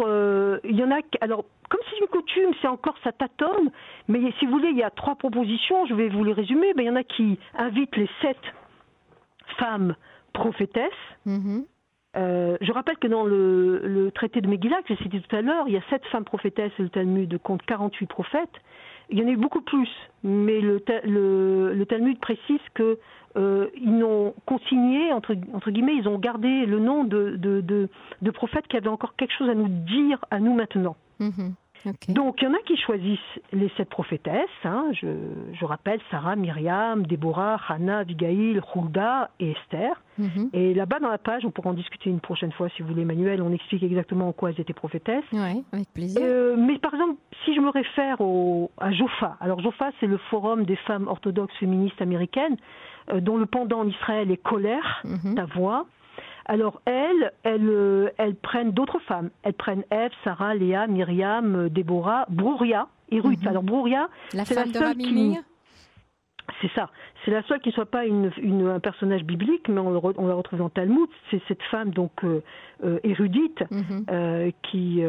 y 0.63 0.83
en 0.83 0.91
a. 0.91 0.99
Alors, 1.21 1.45
comme 1.69 1.81
c'est 1.89 1.99
une 1.99 2.07
coutume, 2.07 2.51
c'est 2.61 2.67
encore 2.67 2.95
ça 3.03 3.11
tâtonne. 3.11 3.71
Mais 4.07 4.19
si 4.39 4.45
vous 4.45 4.53
voulez, 4.53 4.69
il 4.69 4.77
y 4.77 4.83
a 4.83 4.89
trois 4.89 5.15
propositions. 5.15 5.85
Je 5.85 5.93
vais 5.93 6.09
vous 6.09 6.23
les 6.23 6.33
résumer. 6.33 6.73
Ben, 6.73 6.83
il 6.83 6.87
y 6.87 6.89
en 6.89 6.95
a 6.95 7.03
qui 7.03 7.39
invitent 7.55 7.95
les 7.95 8.09
sept 8.21 8.39
femmes 9.57 9.95
prophétesses. 10.33 10.91
Mm-hmm. 11.27 11.65
Euh, 12.15 12.57
je 12.61 12.71
rappelle 12.71 12.97
que 12.97 13.07
dans 13.07 13.23
le, 13.23 14.11
traité 14.13 14.41
de 14.41 14.47
Megillah 14.47 14.81
que 14.83 14.95
j'ai 14.95 15.03
cité 15.03 15.19
tout 15.19 15.35
à 15.35 15.41
l'heure, 15.41 15.67
il 15.67 15.73
y 15.73 15.77
a 15.77 15.81
sept 15.89 16.05
femmes 16.05 16.23
prophétesses 16.23 16.71
et 16.79 16.83
le 16.83 16.89
Talmud 16.89 17.37
compte 17.39 17.61
48 17.63 18.05
prophètes. 18.07 18.49
Il 19.09 19.19
y 19.19 19.23
en 19.23 19.27
a 19.27 19.31
eu 19.31 19.37
beaucoup 19.37 19.61
plus, 19.61 19.89
mais 20.23 20.61
le, 20.61 20.79
Talmud 21.85 22.19
précise 22.19 22.61
que 22.73 22.97
euh, 23.37 23.67
n'ont 23.81 24.33
consigné, 24.45 25.11
entre, 25.13 25.33
guillemets, 25.69 25.95
ils 25.95 26.07
ont 26.07 26.17
gardé 26.17 26.65
le 26.65 26.79
nom 26.79 27.03
de, 27.03 27.89
prophètes 28.33 28.67
qui 28.67 28.77
avaient 28.77 28.87
encore 28.87 29.15
quelque 29.15 29.33
chose 29.37 29.49
à 29.49 29.55
nous 29.55 29.67
dire 29.67 30.23
à 30.31 30.39
nous 30.39 30.53
maintenant. 30.53 30.95
Donc, 32.09 32.41
il 32.41 32.45
y 32.45 32.47
en 32.47 32.53
a 32.53 32.61
qui 32.65 32.77
choisissent 32.77 33.19
les 33.51 33.69
sept 33.77 33.89
prophétesses. 33.89 34.49
Hein. 34.63 34.87
Je, 34.93 35.07
je, 35.53 35.65
rappelle 35.65 35.99
Sarah, 36.09 36.35
Myriam, 36.35 37.05
Déborah, 37.05 37.59
Hannah, 37.67 37.99
Abigail, 37.99 38.59
Hulda 38.73 39.29
et 39.39 39.51
Esther. 39.51 40.01
Mhm. 40.17 40.49
Et 40.53 40.73
là-bas, 40.73 40.99
dans 40.99 41.09
la 41.09 41.17
page, 41.17 41.45
on 41.45 41.51
pourra 41.51 41.69
en 41.69 41.73
discuter 41.73 42.09
une 42.09 42.19
prochaine 42.19 42.51
fois, 42.51 42.69
si 42.69 42.81
vous 42.81 42.89
voulez, 42.89 43.01
Emmanuel. 43.01 43.41
On 43.41 43.51
explique 43.51 43.83
exactement 43.83 44.29
en 44.29 44.31
quoi 44.31 44.51
elles 44.51 44.61
étaient 44.61 44.73
prophétesses. 44.73 45.25
Oui, 45.33 45.63
avec 45.71 45.89
plaisir. 45.93 46.21
Euh, 46.23 46.55
mais 46.57 46.77
par 46.79 46.93
exemple, 46.93 47.15
si 47.43 47.53
je 47.53 47.59
me 47.59 47.69
réfère 47.69 48.21
au, 48.21 48.71
à 48.77 48.91
Jofa. 48.91 49.37
Alors, 49.39 49.59
Jofa, 49.61 49.91
c'est 49.99 50.07
le 50.07 50.17
forum 50.17 50.65
des 50.65 50.77
femmes 50.77 51.07
orthodoxes 51.07 51.55
féministes 51.59 52.01
américaines, 52.01 52.57
euh, 53.11 53.19
dont 53.19 53.37
le 53.37 53.45
pendant 53.45 53.79
en 53.79 53.87
Israël 53.87 54.31
est 54.31 54.41
colère, 54.41 55.03
mhm. 55.03 55.35
ta 55.35 55.45
voix. 55.45 55.85
Alors 56.45 56.81
elles, 56.85 57.31
elles, 57.43 57.69
euh, 57.69 58.09
elles 58.17 58.35
prennent 58.35 58.71
d'autres 58.71 58.99
femmes. 58.99 59.29
Elles 59.43 59.53
prennent 59.53 59.83
Ève, 59.89 60.11
Sarah, 60.23 60.53
Léa, 60.53 60.87
Myriam, 60.87 61.55
euh, 61.55 61.69
Déborah, 61.69 62.25
Brouria 62.29 62.87
et 63.09 63.19
Ruth. 63.19 63.41
Mhm. 63.41 63.47
Alors 63.47 63.63
Brouria, 63.63 64.07
c'est 64.29 64.53
la 64.53 64.65
seule 64.65 64.95
qui... 64.95 65.37
C'est 66.61 66.71
ça. 66.75 66.91
C'est 67.23 67.31
la 67.31 67.41
seule 67.47 67.59
qui 67.59 67.69
ne 67.69 67.73
soit 67.73 67.89
pas 67.89 68.05
une, 68.05 68.31
un 68.67 68.79
personnage 68.79 69.23
biblique, 69.23 69.67
mais 69.67 69.79
on, 69.79 69.87
on, 69.87 70.27
la 70.27 70.35
retrouve 70.35 70.59
dans 70.59 70.69
Talmud. 70.69 71.09
C'est 71.31 71.41
cette 71.47 71.61
femme 71.71 71.89
donc 71.89 72.11
euh, 72.23 72.99
érudite 73.03 73.63
mhm. 73.71 74.51
qui 74.61 75.01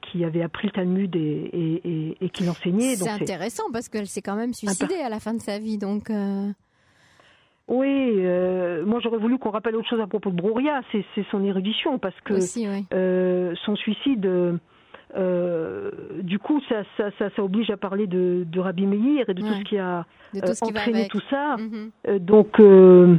qui 0.00 0.24
avait 0.24 0.42
appris 0.42 0.68
le 0.68 0.72
Talmud 0.72 1.14
et, 1.14 1.20
et, 1.20 2.16
et, 2.24 2.28
qui 2.30 2.44
l'enseignait. 2.44 2.96
C'est 2.96 3.10
intéressant 3.10 3.64
parce 3.72 3.90
qu'elle 3.90 4.06
s'est 4.06 4.22
quand 4.22 4.36
même 4.36 4.54
suicidée 4.54 5.00
à 5.04 5.10
la 5.10 5.20
fin 5.20 5.34
de 5.34 5.40
sa 5.40 5.58
vie, 5.58 5.76
donc. 5.76 6.10
Oui, 7.70 8.16
euh, 8.18 8.84
moi 8.84 8.98
j'aurais 9.00 9.18
voulu 9.18 9.38
qu'on 9.38 9.50
rappelle 9.50 9.76
autre 9.76 9.88
chose 9.88 10.00
à 10.00 10.08
propos 10.08 10.30
de 10.30 10.34
Brouria, 10.34 10.82
c'est 10.90 11.04
son 11.30 11.44
érudition, 11.44 12.00
parce 12.00 12.20
que 12.22 12.34
euh, 12.92 13.54
son 13.64 13.76
suicide, 13.76 14.28
euh, 15.16 15.90
du 16.22 16.38
coup, 16.38 16.60
ça, 16.68 16.82
ça, 16.96 17.10
ça, 17.18 17.28
ça, 17.34 17.42
oblige 17.42 17.70
à 17.70 17.76
parler 17.76 18.06
de, 18.06 18.44
de 18.46 18.60
Rabbi 18.60 18.86
Meir 18.86 19.28
et 19.28 19.34
de 19.34 19.40
tout 19.40 19.54
ce 19.54 19.64
qui 19.64 19.78
a 19.78 20.06
tout 20.38 20.54
ce 20.54 20.64
qui 20.64 20.72
va 20.72 21.04
tout 21.08 21.20
ça. 21.28 21.56
Mhm. 21.56 21.90
Euh, 22.08 22.18
donc, 22.18 22.60
euh, 22.60 23.16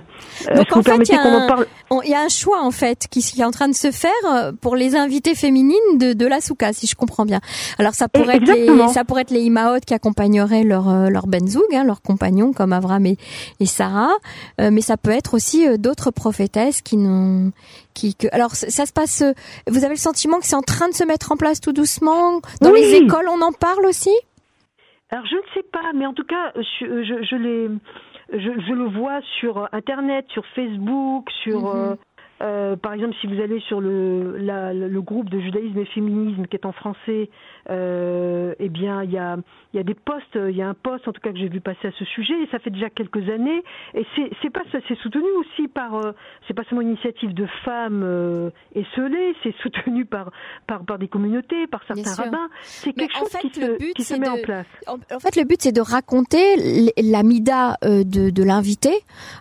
donc 0.55 0.77
en 0.77 0.81
fait, 0.81 0.97
il 0.97 1.09
y, 1.09 1.15
a 1.15 2.05
y 2.05 2.13
a 2.13 2.21
un 2.21 2.29
choix 2.29 2.63
en 2.63 2.71
fait 2.71 3.07
qui, 3.09 3.21
qui, 3.21 3.41
est 3.41 3.45
en 3.45 3.51
train 3.51 3.67
de 3.67 3.75
se 3.75 3.91
faire 3.91 4.11
euh, 4.31 4.51
pour 4.59 4.75
les 4.75 4.95
invités 4.95 5.35
féminines 5.35 5.97
de, 5.97 6.13
de 6.13 6.25
la 6.25 6.39
souka, 6.39 6.71
si 6.73 6.87
je 6.87 6.95
comprends 6.95 7.25
bien. 7.25 7.41
Alors 7.77 7.93
ça 7.93 8.07
pourrait 8.07 8.37
être 8.37 8.51
les, 8.51 8.87
ça 8.93 9.03
pourrait 9.03 9.23
être 9.23 9.31
les 9.31 9.41
imaot 9.41 9.79
qui 9.85 9.93
accompagneraient 9.93 10.63
leur 10.63 11.09
leur 11.09 11.27
benzoug, 11.27 11.63
hein, 11.73 11.83
leurs 11.83 12.01
compagnons 12.01 12.53
comme 12.53 12.73
Avram 12.73 13.05
et, 13.05 13.17
et 13.59 13.65
Sarah, 13.65 14.13
mais 14.59 14.81
ça 14.81 14.97
peut 14.97 15.11
être 15.11 15.33
aussi 15.33 15.67
d'autres 15.77 16.11
prophétesses 16.11 16.81
qui 16.81 16.97
n'ont 16.97 17.51
qui 17.93 18.15
que 18.15 18.27
alors 18.31 18.51
ça 18.55 18.85
se 18.85 18.93
passe. 18.93 19.23
Vous 19.67 19.83
avez 19.83 19.95
le 19.95 19.99
sentiment 19.99 20.39
que 20.39 20.45
c'est 20.45 20.55
en 20.55 20.61
train 20.61 20.89
de 20.89 20.93
se 20.93 21.03
mettre 21.03 21.31
en 21.31 21.37
place 21.37 21.61
tout 21.61 21.73
doucement? 21.73 22.41
Dans 22.61 22.71
les 22.71 22.95
écoles, 22.95 23.27
on 23.29 23.41
en 23.41 23.51
parle 23.51 23.85
aussi? 23.85 24.11
Alors 25.09 25.25
je 25.25 25.35
ne 25.35 25.41
sais 25.53 25.67
pas, 25.71 25.91
mais 25.93 26.05
en 26.05 26.13
tout 26.13 26.23
cas, 26.23 26.53
je, 26.55 27.03
je, 27.03 27.23
je, 27.23 27.77
je, 28.33 28.61
je 28.67 28.73
le 28.73 28.87
vois 28.97 29.19
sur 29.39 29.67
Internet, 29.73 30.25
sur 30.29 30.45
Facebook, 30.55 31.29
sur 31.43 31.73
mhm. 31.73 31.91
euh, 31.91 31.95
euh, 32.41 32.75
par 32.75 32.93
exemple, 32.93 33.15
si 33.21 33.27
vous 33.27 33.39
allez 33.39 33.59
sur 33.61 33.81
le, 33.81 34.37
la, 34.37 34.73
le 34.73 35.01
groupe 35.01 35.29
de 35.29 35.39
judaïsme 35.39 35.77
et 35.77 35.85
féminisme 35.85 36.45
qui 36.47 36.55
est 36.55 36.65
en 36.65 36.71
français, 36.71 37.29
euh, 37.69 38.55
eh 38.59 38.69
bien, 38.69 39.03
il 39.03 39.11
y 39.11 39.17
a, 39.17 39.37
y 39.73 39.79
a 39.79 39.83
des 39.83 39.93
postes, 39.93 40.35
il 40.35 40.55
y 40.55 40.61
a 40.61 40.67
un 40.67 40.73
poste 40.73 41.07
en 41.07 41.11
tout 41.11 41.21
cas 41.21 41.31
que 41.31 41.37
j'ai 41.37 41.49
vu 41.49 41.61
passer 41.61 41.87
à 41.87 41.91
ce 41.91 42.05
sujet, 42.05 42.33
et 42.41 42.47
ça 42.51 42.59
fait 42.59 42.71
déjà 42.71 42.89
quelques 42.89 43.29
années. 43.29 43.63
Et 43.93 44.05
c'est, 44.41 44.49
pas, 44.49 44.61
c'est 44.71 44.97
soutenu 44.97 45.27
aussi 45.39 45.67
par, 45.67 45.95
euh, 45.95 46.11
c'est 46.47 46.53
pas 46.53 46.63
seulement 46.63 46.81
une 46.81 46.89
initiative 46.89 47.33
de 47.33 47.45
femmes 47.63 48.01
euh, 48.03 48.49
esselées, 48.73 49.35
c'est 49.43 49.55
soutenu 49.61 50.05
par, 50.05 50.31
par, 50.67 50.83
par 50.83 50.97
des 50.97 51.07
communautés, 51.07 51.67
par 51.67 51.81
certains 51.85 52.15
rabbins. 52.15 52.49
C'est 52.63 52.93
quelque 52.93 53.17
chose 53.17 53.29
qui, 53.41 53.49
se, 53.49 53.93
qui 53.93 54.03
se 54.03 54.15
met 54.15 54.29
en 54.29 54.41
place. 54.41 54.67
En, 54.87 55.19
fait, 55.19 55.35
le 55.35 55.43
but 55.43 55.61
c'est 55.61 55.71
de 55.71 55.81
raconter 55.81 56.91
la 56.97 57.23
mida 57.23 57.77
euh, 57.83 58.03
de, 58.03 58.29
de 58.29 58.43
l'invité. 58.43 58.91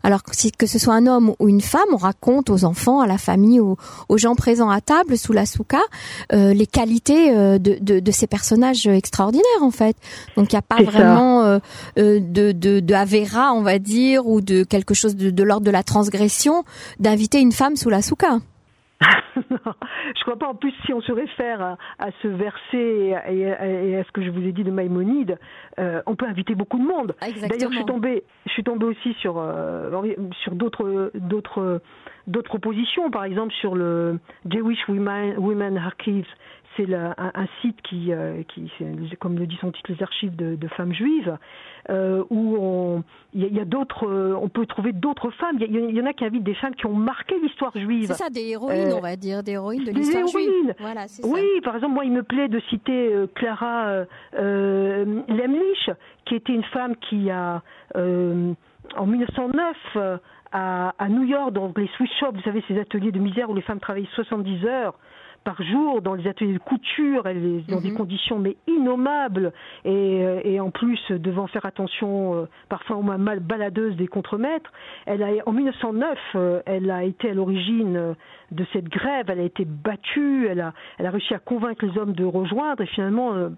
Alors 0.03 0.23
que, 0.23 0.31
que 0.57 0.67
ce 0.67 0.79
soit 0.79 0.95
un 0.95 1.07
homme 1.07 1.35
ou 1.39 1.49
une 1.49 1.61
femme, 1.63 1.89
on 1.93 1.97
raconte 1.97 2.51
aux 2.51 2.65
enfants 2.65 2.90
à 2.99 3.07
la 3.07 3.19
famille, 3.19 3.61
aux, 3.61 3.77
aux 4.09 4.19
gens 4.19 4.35
présents 4.35 4.71
à 4.71 4.81
table 4.81 5.17
sous 5.17 5.33
la 5.33 5.47
souka, 5.47 5.81
euh, 6.33 6.53
les 6.53 6.67
qualités 6.67 7.31
euh, 7.31 7.59
de, 7.59 7.79
de, 7.81 8.01
de, 8.01 8.11
ces 8.11 8.27
personnages 8.27 8.89
extraordinaires 8.89 9.63
en 9.63 9.71
fait. 9.71 9.97
Donc 10.37 10.53
il 10.53 10.57
n'y 10.57 10.59
a 10.59 10.63
pas 10.63 10.83
vraiment 10.83 11.45
euh, 11.45 11.59
de, 11.97 12.51
de, 12.51 12.81
de 12.81 12.95
Avera, 12.95 13.53
on 13.53 13.63
va 13.63 13.79
dire, 13.79 14.27
ou 14.27 14.41
de 14.41 14.65
quelque 14.65 14.95
chose 14.95 15.15
de, 15.15 15.31
de 15.31 15.43
l'ordre 15.45 15.65
de 15.65 15.71
la 15.71 15.85
transgression 15.85 16.65
d'inviter 16.99 17.41
une 17.41 17.53
femme 17.53 17.77
sous 17.77 17.91
la 17.91 18.03
souka. 18.03 18.39
non, 19.51 19.59
je 20.17 20.23
crois 20.23 20.37
pas. 20.37 20.49
En 20.49 20.55
plus, 20.55 20.73
si 20.85 20.93
on 20.93 21.01
se 21.01 21.13
réfère 21.13 21.61
à, 21.61 21.79
à 21.99 22.11
ce 22.23 22.29
verset 22.29 23.15
et, 23.29 23.97
à, 23.97 24.05
ce 24.05 24.13
que 24.13 24.23
je 24.23 24.31
vous 24.31 24.43
ai 24.43 24.53
dit 24.53 24.65
de 24.65 24.71
Maïmonide, 24.71 25.39
euh, 25.79 26.03
on 26.07 26.17
peut 26.17 26.27
inviter 26.27 26.55
beaucoup 26.55 26.79
de 26.79 26.85
monde. 26.85 27.15
D'ailleurs, 27.21 27.71
je 27.71 27.77
suis 27.77 27.85
tombée, 27.87 28.25
je 28.47 28.53
suis 28.53 28.65
tombée 28.65 28.87
aussi 28.87 29.15
sur 29.15 29.39
euh, 29.39 29.91
sur 30.43 30.55
d'autres 30.55 31.13
d'autres 31.15 31.81
d'autres 32.27 32.49
propositions. 32.49 33.11
Par 33.11 33.25
exemple, 33.25 33.53
sur 33.55 33.75
le 33.75 34.19
Jewish 34.49 34.89
Women, 34.89 35.39
Women 35.39 35.77
Archives, 35.79 36.27
c'est 36.77 36.95
un, 36.95 37.15
un, 37.19 37.47
site 37.61 37.81
qui, 37.83 38.13
euh, 38.13 38.43
qui 38.45 38.71
comme 39.19 39.39
le 39.39 39.47
dit 39.47 39.59
son 39.61 39.73
titre, 39.73 39.93
les 39.93 40.03
archives 40.03 40.37
de, 40.37 40.55
de 40.55 40.69
femmes 40.69 40.95
juives, 40.95 41.37
euh, 41.89 42.23
où 42.31 43.03
il 43.35 43.53
y 43.53 43.59
a, 43.59 43.63
a 43.63 43.65
d'autres, 43.65 44.07
on 44.07 44.49
peut 44.49 44.67
trouver 44.67 44.93
d'autres 44.93 45.31
femmes. 45.31 45.57
Il 45.61 45.75
y, 45.75 45.97
y, 45.97 46.01
en 46.01 46.07
a 46.07 46.13
qui 46.13 46.25
invitent 46.25 46.45
des 46.45 46.55
femmes 46.55 46.75
qui 46.75 46.87
ont 46.87 46.95
marqué 46.95 47.35
l'histoire 47.41 47.77
juive. 47.77 48.07
C'est 48.07 48.15
ça, 48.15 48.31
des 48.31 48.49
héroïnes, 48.51 48.93
on 48.95 49.01
va 49.01 49.17
dire, 49.17 49.30
des 49.43 49.53
héroïnes 49.53 49.85
de 49.85 49.93
l'histoire 49.93 50.27
juive. 50.27 50.75
Voilà, 50.79 51.07
oui, 51.25 51.45
par 51.63 51.77
exemple, 51.77 51.95
moi, 51.95 52.05
il 52.05 52.13
me 52.13 52.23
plaît 52.23 52.49
de 52.49 52.61
citer 52.69 53.13
Clara 53.35 54.05
Lemlich, 54.33 55.91
qui 56.27 56.35
était 56.35 56.53
une 56.53 56.65
femme 56.65 56.97
qui 56.97 57.31
a, 57.31 57.63
en 57.95 59.07
1909, 59.07 59.77
à, 60.53 60.95
à, 60.99 61.09
New 61.09 61.25
York, 61.25 61.53
dans 61.53 61.73
les 61.77 61.89
Swiss 61.97 62.11
shops, 62.19 62.35
vous 62.35 62.43
savez, 62.43 62.63
ces 62.67 62.79
ateliers 62.79 63.13
de 63.13 63.21
misère 63.21 63.51
où 63.51 63.55
les 63.55 63.63
femmes 63.63 63.81
travaillent 63.81 64.09
70 64.15 64.65
heures 64.67 64.95
par 65.45 65.63
jour 65.63 66.03
dans 66.03 66.15
les 66.15 66.29
ateliers 66.29 66.55
de 66.55 66.59
couture, 66.59 67.25
dans 67.25 67.81
des 67.81 67.91
mhm. 67.91 67.97
conditions 67.97 68.39
mais 68.39 68.57
innommables 68.67 69.53
et, 69.85 70.25
euh, 70.25 70.41
et, 70.45 70.61
en 70.61 70.71
plus 70.71 71.01
devant 71.11 71.47
faire 71.47 71.65
attention 71.65 72.35
euh, 72.35 72.49
parfois 72.69 72.97
au 72.97 73.03
moins 73.03 73.19
mal 73.19 73.41
baladeuse 73.41 73.97
des 73.97 74.07
contremaîtres. 74.07 74.73
Elle 75.07 75.23
a 75.23 75.31
en 75.47 75.53
1909, 75.53 76.19
euh, 76.35 76.63
elle 76.67 76.91
a 76.91 77.05
été 77.05 77.31
à 77.31 77.35
l'origine 77.35 78.15
de 78.51 78.67
cette 78.73 78.89
grève, 78.89 79.27
elle 79.29 79.41
a 79.41 79.45
été 79.45 79.65
battue, 79.65 80.47
elle 80.49 80.61
a, 80.61 80.73
elle 80.99 81.07
a 81.07 81.11
réussi 81.11 81.35
à 81.35 81.39
convaincre 81.39 81.85
les 81.85 81.99
hommes 81.99 82.13
de 82.13 82.25
rejoindre 82.25 82.83
et 82.83 82.87
finalement 82.87 83.51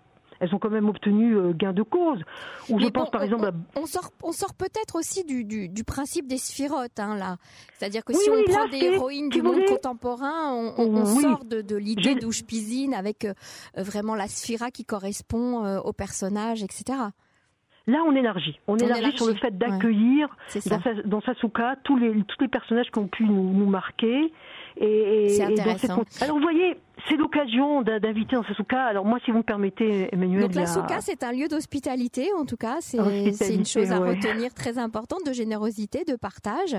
elles 0.42 0.52
ont 0.56 0.58
quand 0.58 0.70
même 0.70 0.88
obtenu 0.88 1.36
euh, 1.36 1.52
gain 1.52 1.72
de 1.72 1.82
cause. 1.82 2.20
Ou 2.68 2.80
je 2.80 2.88
pense 2.88 3.10
par 3.10 3.22
exemple. 3.22 3.52
On, 3.76 3.86
sort, 3.86 4.10
on 4.24 4.32
sort 4.32 4.54
peut-être 4.54 4.96
aussi 4.96 5.24
du, 5.24 5.44
du, 5.44 5.68
du, 5.68 5.84
principe 5.84 6.26
des 6.26 6.36
sphirotes 6.36 6.98
hein, 6.98 7.16
là. 7.16 7.36
C'est-à-dire 7.78 8.04
que 8.04 8.12
si 8.12 8.28
on 8.28 8.42
prend 8.52 8.66
des 8.66 8.78
héroïnes 8.78 9.28
du 9.28 9.40
monde 9.40 9.64
contemporain, 9.66 10.52
on, 10.52 10.74
on 10.78 11.06
sort 11.06 11.44
de, 11.44 11.60
de 11.62 11.76
l'idée 11.76 12.16
douche 12.16 12.42
piscine 12.42 12.92
avec 12.92 13.24
euh, 13.24 13.34
vraiment 13.76 14.16
la 14.16 14.26
sphira 14.26 14.72
qui 14.72 14.84
correspond 14.84 15.64
euh, 15.64 15.78
au 15.78 15.92
personnage, 15.92 16.64
etc. 16.64 16.98
Là, 17.86 17.98
on 18.06 18.14
élargit. 18.14 18.58
On, 18.68 18.76
élargit, 18.76 19.16
sur 19.16 19.26
le 19.26 19.34
fait 19.34 19.56
d'accueillir 19.56 20.28
dans, 20.66 20.80
sa, 20.80 20.94
dans 21.04 21.20
Sasuka 21.20 21.76
tous 21.82 21.96
les, 21.96 22.12
tous 22.12 22.40
les 22.40 22.48
personnages 22.48 22.90
qui 22.92 22.98
ont 22.98 23.08
pu 23.08 23.24
nous, 23.24 23.52
nous 23.52 23.66
marquer. 23.66 24.32
Et, 24.76 25.28
c'est 25.30 25.44
intéressant. 25.44 26.04
Alors, 26.20 26.36
vous 26.36 26.42
voyez, 26.42 26.76
c'est 27.08 27.16
l'occasion 27.16 27.82
d'inviter 27.82 28.36
dans 28.36 28.44
Sasuka. 28.44 28.82
Alors, 28.84 29.04
moi, 29.04 29.18
si 29.24 29.30
vous 29.30 29.38
me 29.38 29.42
permettez, 29.42 30.08
Emmanuel. 30.12 30.42
Donc, 30.42 30.54
la 30.54 30.66
Souka, 30.66 31.00
c'est 31.00 31.22
un 31.22 31.32
lieu 31.32 31.48
d'hospitalité, 31.48 32.28
en 32.38 32.44
tout 32.44 32.56
cas. 32.56 32.78
C'est 32.80 33.54
une 33.54 33.66
chose 33.66 33.90
à 33.92 33.98
retenir 33.98 34.54
très 34.54 34.78
importante 34.78 35.26
de 35.26 35.32
générosité, 35.32 36.04
de 36.04 36.16
partage 36.16 36.76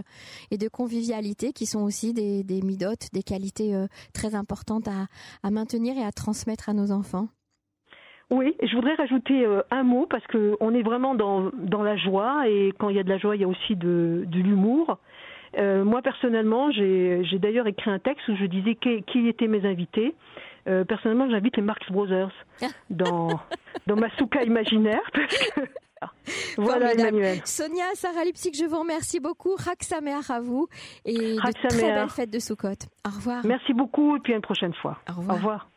et 0.52 0.58
de 0.58 0.68
convivialité 0.68 1.54
qui 1.54 1.66
sont 1.66 1.82
aussi 1.82 2.14
des, 2.14 2.44
des 2.44 2.62
midotes, 2.62 3.08
des 3.14 3.24
qualités 3.24 3.76
euh, 3.76 3.88
très 4.14 4.36
importantes 4.36 4.88
à, 4.88 5.08
à 5.44 5.52
maintenir 5.52 5.98
et 5.98 6.04
à 6.04 6.12
transmettre 6.12 6.70
à 6.70 6.74
nos 6.74 6.92
enfants. 6.92 7.28
Oui, 8.32 8.56
je 8.64 8.76
voudrais 8.76 8.96
rajouter 8.96 9.46
euh, 9.46 9.62
un 9.70 9.84
mot 9.84 10.08
parce 10.10 10.26
que 10.28 10.56
on 10.60 10.74
est 10.74 10.82
vraiment 10.82 11.14
dans, 11.14 11.52
dans 11.54 11.84
la 11.84 11.98
joie 11.98 12.48
et 12.48 12.74
quand 12.80 12.90
il 12.90 12.96
y 12.96 13.00
a 13.00 13.04
de 13.04 13.10
la 13.10 13.18
joie, 13.18 13.36
il 13.36 13.42
y 13.42 13.46
a 13.46 13.48
aussi 13.48 13.76
de, 13.76 14.24
de 14.26 14.40
l'humour. 14.40 14.98
Euh, 15.58 15.84
moi 15.84 16.02
personnellement, 16.02 16.72
j'ai 16.72 17.40
d'ailleurs 17.40 17.68
écrit 17.68 17.90
un 17.90 18.00
texte 18.00 18.28
où 18.28 18.36
je 18.36 18.46
disais 18.46 18.76
qui, 18.76 19.04
qui 19.04 19.28
étaient 19.28 19.48
mes 19.48 19.66
invités. 19.66 20.16
Euh, 20.68 20.84
personnellement, 20.86 21.30
j'invite 21.30 21.58
les 21.58 21.64
Marx 21.64 21.86
Brothers 21.92 22.32
dans 22.90 23.40
dans 23.88 23.96
ma 23.96 24.10
souka 24.18 24.44
imaginaire 24.44 25.02
Voilà, 26.58 26.94
Emmanuel. 26.94 27.40
Sonia, 27.46 27.86
Sarah 27.96 28.26
Lipsic, 28.26 28.58
je 28.58 28.66
vous 28.66 28.80
remercie 28.80 29.20
beaucoup. 29.20 29.56
Raksamer 29.56 30.20
à 30.30 30.40
vous 30.42 30.68
et 31.06 31.36
de 31.36 31.68
très 31.70 31.94
belles 31.94 32.10
fêtes 32.10 32.30
de 32.30 32.40
Soukot. 32.40 32.68
Au 33.06 33.10
revoir. 33.10 33.46
Merci 33.46 33.74
beaucoup 33.74 34.18
et 34.18 34.20
puis 34.20 34.34
à 34.34 34.36
une 34.36 34.42
prochaine 34.42 34.74
fois. 34.74 35.00
Au 35.10 35.14
revoir. 35.14 35.36
Au 35.36 35.38
revoir. 35.38 35.73